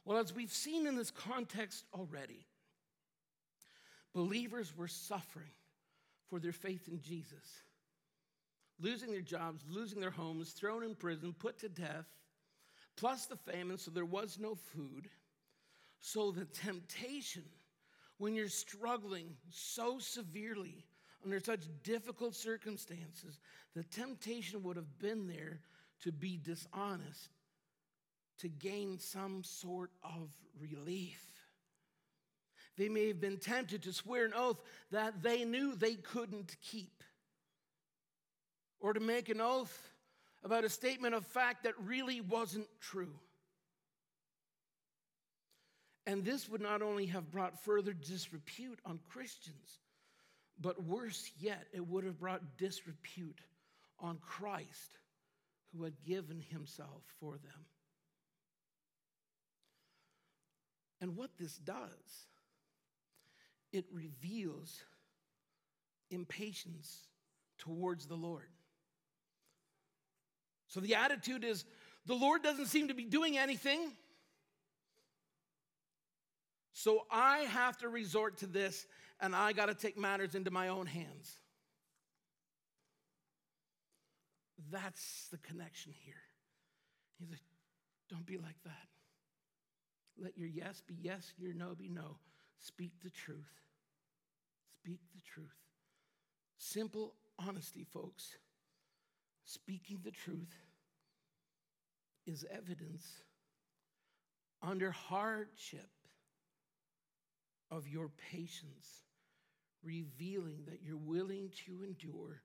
Well, 0.03 0.17
as 0.17 0.35
we've 0.35 0.51
seen 0.51 0.85
in 0.85 0.97
this 0.97 1.09
context 1.09 1.85
already, 1.93 2.45
believers 4.13 4.75
were 4.75 4.89
suffering 4.89 5.53
for 6.27 6.41
their 6.41 6.51
faith 6.51 6.89
in 6.89 6.99
Jesus, 6.99 7.61
losing 8.81 9.11
their 9.11 9.21
jobs, 9.21 9.63
losing 9.69 10.01
their 10.01 10.09
homes, 10.09 10.51
thrown 10.51 10.83
in 10.83 10.93
prison, 10.93 11.33
put 11.39 11.57
to 11.59 11.69
death, 11.69 12.07
plus 12.97 13.27
the 13.27 13.37
famine, 13.37 13.77
so 13.77 13.91
there 13.91 14.03
was 14.03 14.37
no 14.41 14.55
food. 14.55 15.07
So 16.01 16.31
the 16.31 16.43
temptation, 16.43 17.45
when 18.17 18.35
you're 18.35 18.49
struggling 18.49 19.37
so 19.49 19.99
severely 19.99 20.83
under 21.23 21.39
such 21.39 21.61
difficult 21.83 22.35
circumstances, 22.35 23.39
the 23.75 23.83
temptation 23.83 24.63
would 24.63 24.75
have 24.75 24.99
been 24.99 25.27
there 25.27 25.59
to 26.01 26.11
be 26.11 26.39
dishonest, 26.41 27.29
to 28.39 28.47
gain 28.47 28.97
some 28.99 29.43
sort 29.43 29.91
of 30.03 30.29
relief. 30.59 31.25
They 32.77 32.87
may 32.87 33.07
have 33.09 33.19
been 33.19 33.37
tempted 33.37 33.83
to 33.83 33.93
swear 33.93 34.25
an 34.25 34.33
oath 34.33 34.61
that 34.91 35.21
they 35.21 35.43
knew 35.43 35.75
they 35.75 35.95
couldn't 35.95 36.55
keep, 36.61 37.03
or 38.79 38.93
to 38.93 39.01
make 39.01 39.27
an 39.27 39.41
oath 39.41 39.91
about 40.43 40.63
a 40.63 40.69
statement 40.69 41.13
of 41.13 41.25
fact 41.25 41.63
that 41.63 41.73
really 41.83 42.21
wasn't 42.21 42.67
true. 42.79 43.13
And 46.07 46.23
this 46.23 46.47
would 46.47 46.61
not 46.61 46.81
only 46.81 47.07
have 47.07 47.29
brought 47.29 47.61
further 47.63 47.91
disrepute 47.93 48.79
on 48.85 48.99
Christians, 49.09 49.79
but 50.59 50.83
worse 50.83 51.29
yet, 51.39 51.67
it 51.73 51.87
would 51.87 52.03
have 52.03 52.19
brought 52.19 52.57
disrepute 52.57 53.39
on 53.99 54.17
Christ 54.21 54.97
who 55.73 55.83
had 55.83 55.93
given 56.05 56.41
himself 56.49 57.03
for 57.19 57.33
them. 57.33 57.65
And 61.01 61.15
what 61.15 61.29
this 61.39 61.55
does, 61.57 62.27
it 63.71 63.85
reveals 63.91 64.83
impatience 66.09 67.07
towards 67.59 68.07
the 68.07 68.15
Lord. 68.15 68.49
So 70.67 70.79
the 70.79 70.95
attitude 70.95 71.43
is 71.43 71.65
the 72.05 72.15
Lord 72.15 72.43
doesn't 72.43 72.67
seem 72.67 72.89
to 72.89 72.93
be 72.93 73.05
doing 73.05 73.37
anything. 73.37 73.79
So 76.79 77.05
I 77.11 77.39
have 77.39 77.77
to 77.79 77.89
resort 77.89 78.37
to 78.37 78.47
this 78.47 78.87
and 79.19 79.35
I 79.35 79.51
got 79.51 79.65
to 79.65 79.73
take 79.73 79.97
matters 79.97 80.33
into 80.33 80.49
my 80.49 80.69
own 80.69 80.85
hands. 80.85 81.29
That's 84.71 85.27
the 85.29 85.39
connection 85.39 85.91
here. 86.05 86.21
He's 87.19 87.29
like, 87.29 87.41
don't 88.09 88.25
be 88.25 88.37
like 88.37 88.55
that. 88.63 88.87
Let 90.17 90.37
your 90.37 90.47
yes 90.47 90.81
be 90.87 90.95
yes, 91.01 91.33
your 91.37 91.53
no 91.53 91.75
be 91.75 91.89
no. 91.89 92.15
Speak 92.59 92.93
the 93.03 93.09
truth. 93.09 93.51
Speak 94.81 95.01
the 95.13 95.21
truth. 95.21 95.49
Simple 96.59 97.13
honesty, 97.45 97.85
folks. 97.91 98.37
Speaking 99.43 99.99
the 100.05 100.11
truth 100.11 100.55
is 102.25 102.45
evidence 102.49 103.05
under 104.61 104.91
hardship 104.91 105.89
of 107.71 107.87
your 107.87 108.09
patience 108.31 109.03
revealing 109.83 110.63
that 110.67 110.81
you're 110.83 110.97
willing 110.97 111.51
to 111.65 111.83
endure 111.83 112.41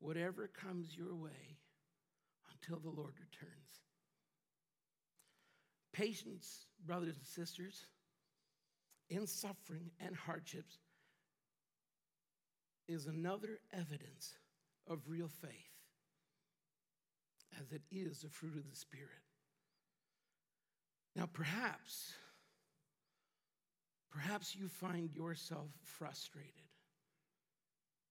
whatever 0.00 0.48
comes 0.48 0.96
your 0.96 1.14
way 1.14 1.58
until 2.52 2.80
the 2.80 2.90
Lord 2.90 3.14
returns. 3.20 3.82
Patience, 5.92 6.66
brothers 6.84 7.16
and 7.16 7.26
sisters, 7.26 7.86
in 9.10 9.26
suffering 9.26 9.90
and 10.00 10.16
hardships 10.16 10.78
is 12.88 13.06
another 13.06 13.60
evidence 13.72 14.34
of 14.88 15.00
real 15.06 15.28
faith, 15.28 15.50
as 17.60 17.72
it 17.72 17.82
is 17.90 18.22
the 18.22 18.28
fruit 18.28 18.56
of 18.56 18.68
the 18.68 18.76
Spirit. 18.76 19.08
Now, 21.14 21.28
perhaps, 21.30 22.14
perhaps 24.12 24.54
you 24.54 24.68
find 24.68 25.10
yourself 25.14 25.68
frustrated 25.82 26.62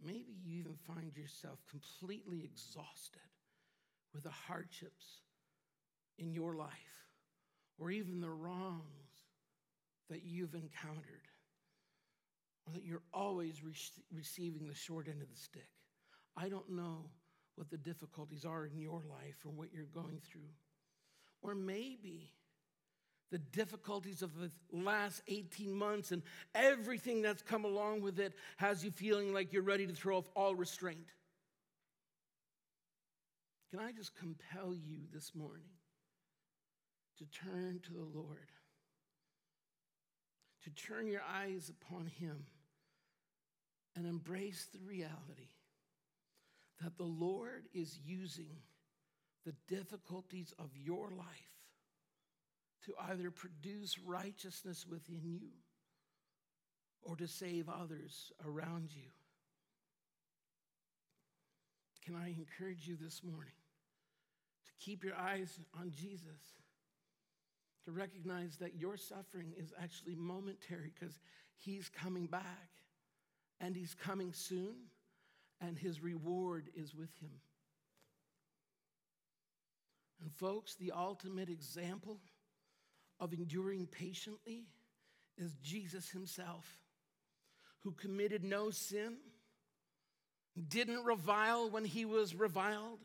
Maybe 0.04 0.34
you 0.44 0.60
even 0.60 0.76
find 0.88 1.16
yourself 1.16 1.60
completely 1.70 2.44
exhausted 2.44 3.22
with 4.14 4.24
the 4.24 4.32
hardships 4.32 5.22
in 6.18 6.34
your 6.34 6.56
life 6.56 6.70
or 7.78 7.92
even 7.92 8.20
the 8.20 8.30
wrongs 8.30 8.82
that 10.10 10.24
you've 10.24 10.56
encountered 10.56 11.28
or 12.66 12.74
that 12.74 12.84
you're 12.84 13.04
always 13.14 13.64
re- 13.64 13.74
receiving 14.16 14.68
the 14.68 14.74
short 14.74 15.08
end 15.08 15.22
of 15.22 15.30
the 15.30 15.38
stick. 15.38 15.70
I 16.36 16.50
don't 16.50 16.70
know 16.70 17.10
what 17.56 17.70
the 17.70 17.78
difficulties 17.78 18.44
are 18.44 18.66
in 18.66 18.80
your 18.80 19.04
life 19.08 19.38
or 19.46 19.52
what 19.52 19.72
you're 19.72 19.86
going 19.86 20.20
through. 20.32 20.50
Or 21.44 21.54
maybe 21.54 22.34
the 23.32 23.40
difficulties 23.40 24.22
of 24.22 24.32
the 24.38 24.52
last 24.72 25.22
18 25.28 25.74
months 25.74 26.12
and 26.12 26.22
everything 26.54 27.22
that's 27.22 27.42
come 27.42 27.64
along 27.64 28.02
with 28.02 28.20
it 28.20 28.34
has 28.58 28.84
you 28.84 28.92
feeling 28.92 29.34
like 29.34 29.54
you're 29.54 29.64
ready 29.64 29.88
to 29.88 29.94
throw 29.94 30.18
off 30.18 30.30
all 30.36 30.54
restraint. 30.54 31.08
Can 33.72 33.80
I 33.80 33.94
just 33.94 34.14
compel 34.16 34.76
you 34.76 34.98
this 35.14 35.32
morning 35.34 35.70
to 37.20 37.26
turn 37.26 37.80
to 37.86 37.94
the 37.94 38.20
Lord, 38.20 38.50
to 40.64 40.70
turn 40.72 41.08
your 41.08 41.22
eyes 41.22 41.72
upon 41.72 42.08
Him 42.08 42.46
and 43.96 44.06
embrace 44.06 44.68
the 44.74 44.80
reality 44.86 45.50
that 46.84 46.98
the 46.98 47.04
Lord 47.04 47.64
is 47.74 47.98
using 48.06 48.58
the 49.46 49.54
difficulties 49.68 50.54
of 50.60 50.70
your 50.76 51.12
life 51.12 51.61
to 52.86 52.94
either 53.10 53.32
produce 53.32 53.98
righteousness 54.00 54.86
within 54.90 55.22
you 55.24 55.50
or 57.04 57.16
to 57.16 57.28
save 57.28 57.70
others 57.70 58.32
around 58.46 58.90
you. 58.94 59.10
Can 62.04 62.16
I 62.16 62.30
encourage 62.30 62.88
you 62.88 62.98
this 63.00 63.24
morning 63.24 63.54
to 64.66 64.86
keep 64.86 65.04
your 65.04 65.16
eyes 65.16 65.60
on 65.80 65.92
Jesus? 65.92 66.42
To 67.86 67.92
recognize 67.92 68.58
that 68.58 68.76
your 68.76 68.98
suffering 68.98 69.54
is 69.58 69.74
actually 69.82 70.16
momentary 70.16 70.92
because 71.00 71.20
he's 71.58 71.90
coming 71.90 72.28
back 72.28 72.70
and 73.60 73.76
he's 73.76 73.96
coming 73.96 74.34
soon 74.34 74.76
and 75.60 75.78
his 75.78 76.02
reward 76.02 76.70
is 76.76 76.94
with 76.94 77.16
him. 77.20 77.32
And, 80.22 80.32
folks, 80.34 80.76
the 80.76 80.92
ultimate 80.96 81.50
example 81.50 82.20
of 83.22 83.32
enduring 83.34 83.86
patiently 83.86 84.66
is 85.38 85.56
Jesus 85.64 86.10
himself, 86.10 86.66
who 87.84 87.92
committed 87.92 88.44
no 88.44 88.72
sin, 88.72 89.18
didn't 90.68 91.06
revile 91.06 91.70
when 91.70 91.86
he 91.86 92.04
was 92.04 92.36
reviled, 92.36 93.00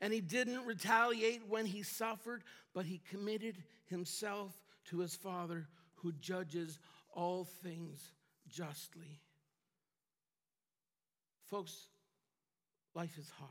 and 0.00 0.12
he 0.12 0.20
didn't 0.20 0.66
retaliate 0.66 1.48
when 1.48 1.64
he 1.64 1.82
suffered, 1.82 2.44
but 2.74 2.84
he 2.84 3.00
committed 3.10 3.64
himself 3.86 4.52
to 4.84 4.98
his 4.98 5.16
Father 5.16 5.66
who 5.96 6.12
judges 6.12 6.78
all 7.12 7.44
things 7.44 8.12
justly. 8.48 9.20
Folks, 11.46 11.88
life 12.94 13.16
is 13.18 13.30
hard. 13.30 13.50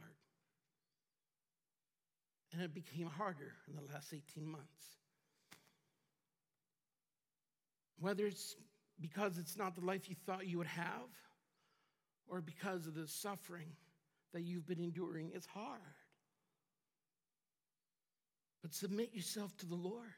And 2.53 2.61
it 2.61 2.73
became 2.73 3.07
harder 3.07 3.53
in 3.67 3.75
the 3.75 3.81
last 3.91 4.13
18 4.13 4.47
months. 4.47 4.95
Whether 7.99 8.25
it's 8.25 8.55
because 8.99 9.37
it's 9.37 9.57
not 9.57 9.75
the 9.75 9.85
life 9.85 10.09
you 10.09 10.15
thought 10.25 10.47
you 10.47 10.57
would 10.57 10.67
have, 10.67 11.09
or 12.27 12.41
because 12.41 12.87
of 12.87 12.95
the 12.95 13.07
suffering 13.07 13.69
that 14.33 14.41
you've 14.41 14.67
been 14.67 14.79
enduring, 14.79 15.31
it's 15.33 15.45
hard. 15.45 15.79
But 18.61 18.73
submit 18.73 19.13
yourself 19.13 19.55
to 19.57 19.65
the 19.65 19.75
Lord. 19.75 20.09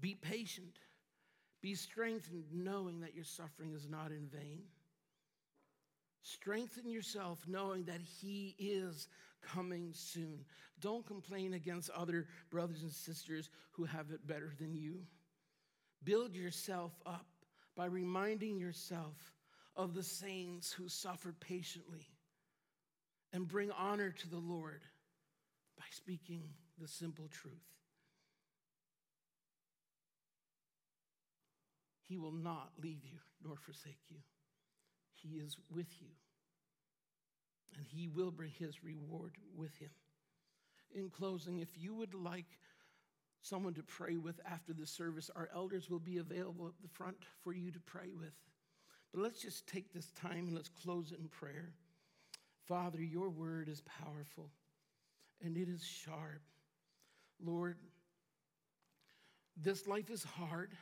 Be 0.00 0.14
patient. 0.14 0.78
Be 1.60 1.74
strengthened, 1.74 2.44
knowing 2.52 3.00
that 3.00 3.14
your 3.14 3.24
suffering 3.24 3.72
is 3.72 3.88
not 3.88 4.10
in 4.10 4.28
vain. 4.28 4.62
Strengthen 6.22 6.90
yourself, 6.90 7.38
knowing 7.46 7.84
that 7.84 8.00
He 8.00 8.54
is 8.58 9.08
coming 9.42 9.90
soon. 9.92 10.44
Don't 10.80 11.06
complain 11.06 11.54
against 11.54 11.90
other 11.90 12.26
brothers 12.50 12.82
and 12.82 12.92
sisters 12.92 13.50
who 13.72 13.84
have 13.84 14.10
it 14.10 14.26
better 14.26 14.52
than 14.58 14.74
you. 14.74 15.00
Build 16.04 16.36
yourself 16.36 16.92
up 17.06 17.26
by 17.76 17.86
reminding 17.86 18.58
yourself 18.58 19.32
of 19.74 19.94
the 19.94 20.02
saints 20.02 20.72
who 20.72 20.88
suffered 20.88 21.40
patiently 21.40 22.06
and 23.32 23.48
bring 23.48 23.70
honor 23.72 24.10
to 24.10 24.28
the 24.28 24.38
Lord 24.38 24.82
by 25.76 25.84
speaking 25.90 26.42
the 26.78 26.86
simple 26.86 27.28
truth. 27.28 27.54
He 32.06 32.18
will 32.18 32.32
not 32.32 32.70
leave 32.80 33.04
you 33.04 33.18
nor 33.42 33.56
forsake 33.56 33.98
you. 34.08 34.18
He 35.14 35.38
is 35.38 35.56
with 35.74 35.86
you, 36.00 36.08
and 37.76 37.86
He 37.86 38.08
will 38.08 38.30
bring 38.30 38.52
His 38.58 38.84
reward 38.84 39.32
with 39.56 39.74
Him. 39.78 39.90
In 40.94 41.08
closing, 41.10 41.58
if 41.58 41.70
you 41.76 41.94
would 41.94 42.14
like 42.14 42.58
someone 43.44 43.74
to 43.74 43.82
pray 43.82 44.16
with 44.16 44.40
after 44.50 44.72
the 44.72 44.86
service, 44.86 45.30
our 45.36 45.50
elders 45.54 45.90
will 45.90 45.98
be 45.98 46.16
available 46.16 46.66
at 46.66 46.72
the 46.82 46.88
front 46.88 47.18
for 47.42 47.52
you 47.52 47.70
to 47.70 47.80
pray 47.80 48.08
with. 48.18 48.32
But 49.12 49.22
let's 49.22 49.40
just 49.40 49.66
take 49.66 49.92
this 49.92 50.10
time 50.12 50.46
and 50.46 50.54
let's 50.54 50.70
close 50.70 51.12
it 51.12 51.18
in 51.20 51.28
prayer. 51.28 51.74
Father, 52.66 53.02
your 53.02 53.28
word 53.28 53.68
is 53.68 53.82
powerful 53.82 54.50
and 55.44 55.58
it 55.58 55.68
is 55.68 55.84
sharp. 55.84 56.40
Lord, 57.38 57.76
this 59.56 59.86
life 59.86 60.08
is 60.08 60.24
hard 60.24 60.72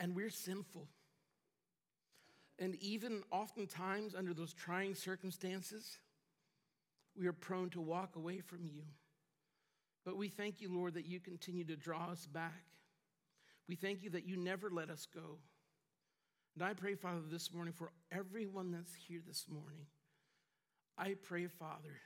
and 0.00 0.16
we're 0.16 0.30
sinful. 0.30 0.88
And 2.58 2.74
even 2.76 3.22
oftentimes, 3.30 4.16
under 4.16 4.34
those 4.34 4.52
trying 4.52 4.96
circumstances, 4.96 5.98
we 7.16 7.28
are 7.28 7.32
prone 7.32 7.70
to 7.70 7.80
walk 7.80 8.16
away 8.16 8.40
from 8.40 8.66
you. 8.66 8.82
But 10.04 10.16
we 10.16 10.28
thank 10.28 10.60
you, 10.60 10.72
Lord, 10.72 10.94
that 10.94 11.06
you 11.06 11.20
continue 11.20 11.64
to 11.64 11.76
draw 11.76 12.10
us 12.10 12.26
back. 12.26 12.64
We 13.68 13.76
thank 13.76 14.02
you 14.02 14.10
that 14.10 14.26
you 14.26 14.36
never 14.36 14.68
let 14.68 14.90
us 14.90 15.06
go. 15.14 15.38
And 16.54 16.64
I 16.64 16.74
pray, 16.74 16.94
Father, 16.94 17.22
this 17.30 17.52
morning 17.52 17.72
for 17.72 17.92
everyone 18.10 18.72
that's 18.72 18.94
here 18.94 19.20
this 19.26 19.46
morning. 19.48 19.86
I 20.98 21.14
pray, 21.22 21.46
Father, 21.46 22.00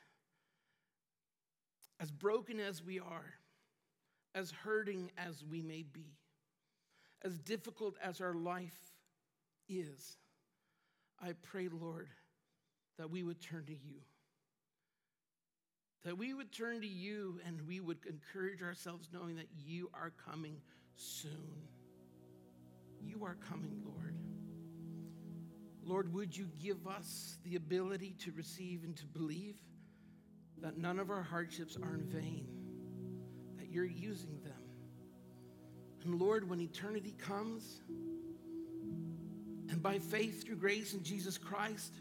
as 1.99 2.11
broken 2.11 2.61
as 2.61 2.82
we 2.84 3.01
are, 3.01 3.34
as 4.34 4.51
hurting 4.51 5.11
as 5.16 5.42
we 5.44 5.62
may 5.62 5.82
be, 5.82 6.18
as 7.24 7.38
difficult 7.38 7.97
as 8.03 8.20
our 8.20 8.34
life 8.34 8.78
is, 9.68 10.18
I 11.20 11.32
pray, 11.42 11.68
Lord, 11.68 12.09
that 12.99 13.11
we 13.11 13.22
would 13.22 13.40
turn 13.40 13.64
to 13.64 13.72
you. 13.72 14.01
That 16.05 16.16
we 16.16 16.34
would 16.34 16.53
turn 16.53 16.80
to 16.80 16.86
you 16.86 17.40
and 17.47 17.66
we 17.66 17.80
would 17.80 17.99
encourage 18.09 18.62
ourselves 18.62 19.09
knowing 19.12 19.36
that 19.36 19.49
you 19.64 19.90
are 19.92 20.12
coming 20.30 20.61
soon. 20.94 21.68
You 23.01 23.24
are 23.24 23.36
coming, 23.49 23.82
Lord. 23.84 24.14
Lord, 25.84 26.12
would 26.12 26.36
you 26.36 26.49
give 26.61 26.86
us 26.86 27.36
the 27.44 27.57
ability 27.57 28.16
to 28.24 28.32
receive 28.32 28.82
and 28.82 28.97
to 28.97 29.07
believe 29.07 29.57
that 30.59 30.78
none 30.78 30.99
of 30.99 31.11
our 31.11 31.22
hardships 31.22 31.76
are 31.76 31.94
in 31.94 32.05
vain, 32.07 32.49
that 33.59 33.68
you're 33.68 33.84
using 33.84 34.40
them. 34.42 34.53
And 36.03 36.20
Lord, 36.20 36.49
when 36.49 36.61
eternity 36.61 37.14
comes, 37.18 37.80
and 39.68 39.82
by 39.82 39.99
faith 39.99 40.44
through 40.44 40.57
grace 40.57 40.94
in 40.94 41.03
Jesus 41.03 41.36
Christ, 41.38 41.92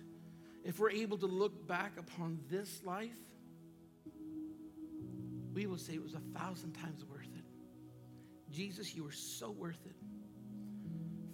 if 0.64 0.80
we're 0.80 0.92
able 0.92 1.18
to 1.18 1.28
look 1.28 1.68
back 1.68 1.92
upon 1.98 2.40
this 2.50 2.82
life, 2.84 3.18
we 5.56 5.66
will 5.66 5.78
say 5.78 5.94
it 5.94 6.04
was 6.04 6.14
a 6.14 6.38
thousand 6.38 6.74
times 6.74 7.06
worth 7.06 7.34
it. 7.34 7.46
Jesus, 8.52 8.94
you 8.94 9.04
were 9.06 9.12
so 9.12 9.50
worth 9.50 9.84
it. 9.86 9.96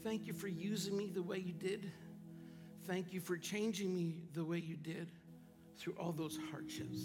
Thank 0.04 0.28
you 0.28 0.34
for 0.34 0.48
using 0.48 0.96
me 0.96 1.10
the 1.10 1.24
way 1.24 1.40
you 1.40 1.54
did. 1.54 1.92
Thank 2.86 3.14
you 3.14 3.20
for 3.20 3.36
changing 3.36 3.94
me 3.94 4.24
the 4.34 4.46
way 4.46 4.60
you 4.60 4.78
did 4.78 5.10
through 5.78 5.94
all 6.00 6.12
those 6.12 6.38
hardships. 6.52 7.00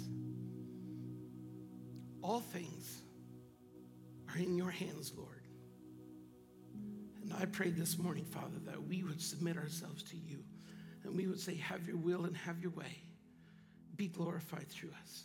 All 2.23 2.41
things 2.41 3.03
are 4.29 4.39
in 4.39 4.57
your 4.57 4.71
hands, 4.71 5.13
Lord. 5.17 5.43
And 7.23 7.33
I 7.41 7.47
pray 7.47 7.71
this 7.71 7.99
morning, 7.99 8.25
Father, 8.25 8.59
that 8.67 8.87
we 8.87 9.03
would 9.03 9.21
submit 9.21 9.57
ourselves 9.57 10.03
to 10.05 10.17
you 10.17 10.45
and 11.05 11.17
we 11.17 11.27
would 11.27 11.41
say, 11.41 11.55
Have 11.57 11.87
your 11.87 11.97
will 11.97 12.25
and 12.25 12.37
have 12.37 12.61
your 12.61 12.73
way. 12.73 13.01
Be 13.97 14.09
glorified 14.09 14.69
through 14.69 14.91
us. 15.03 15.25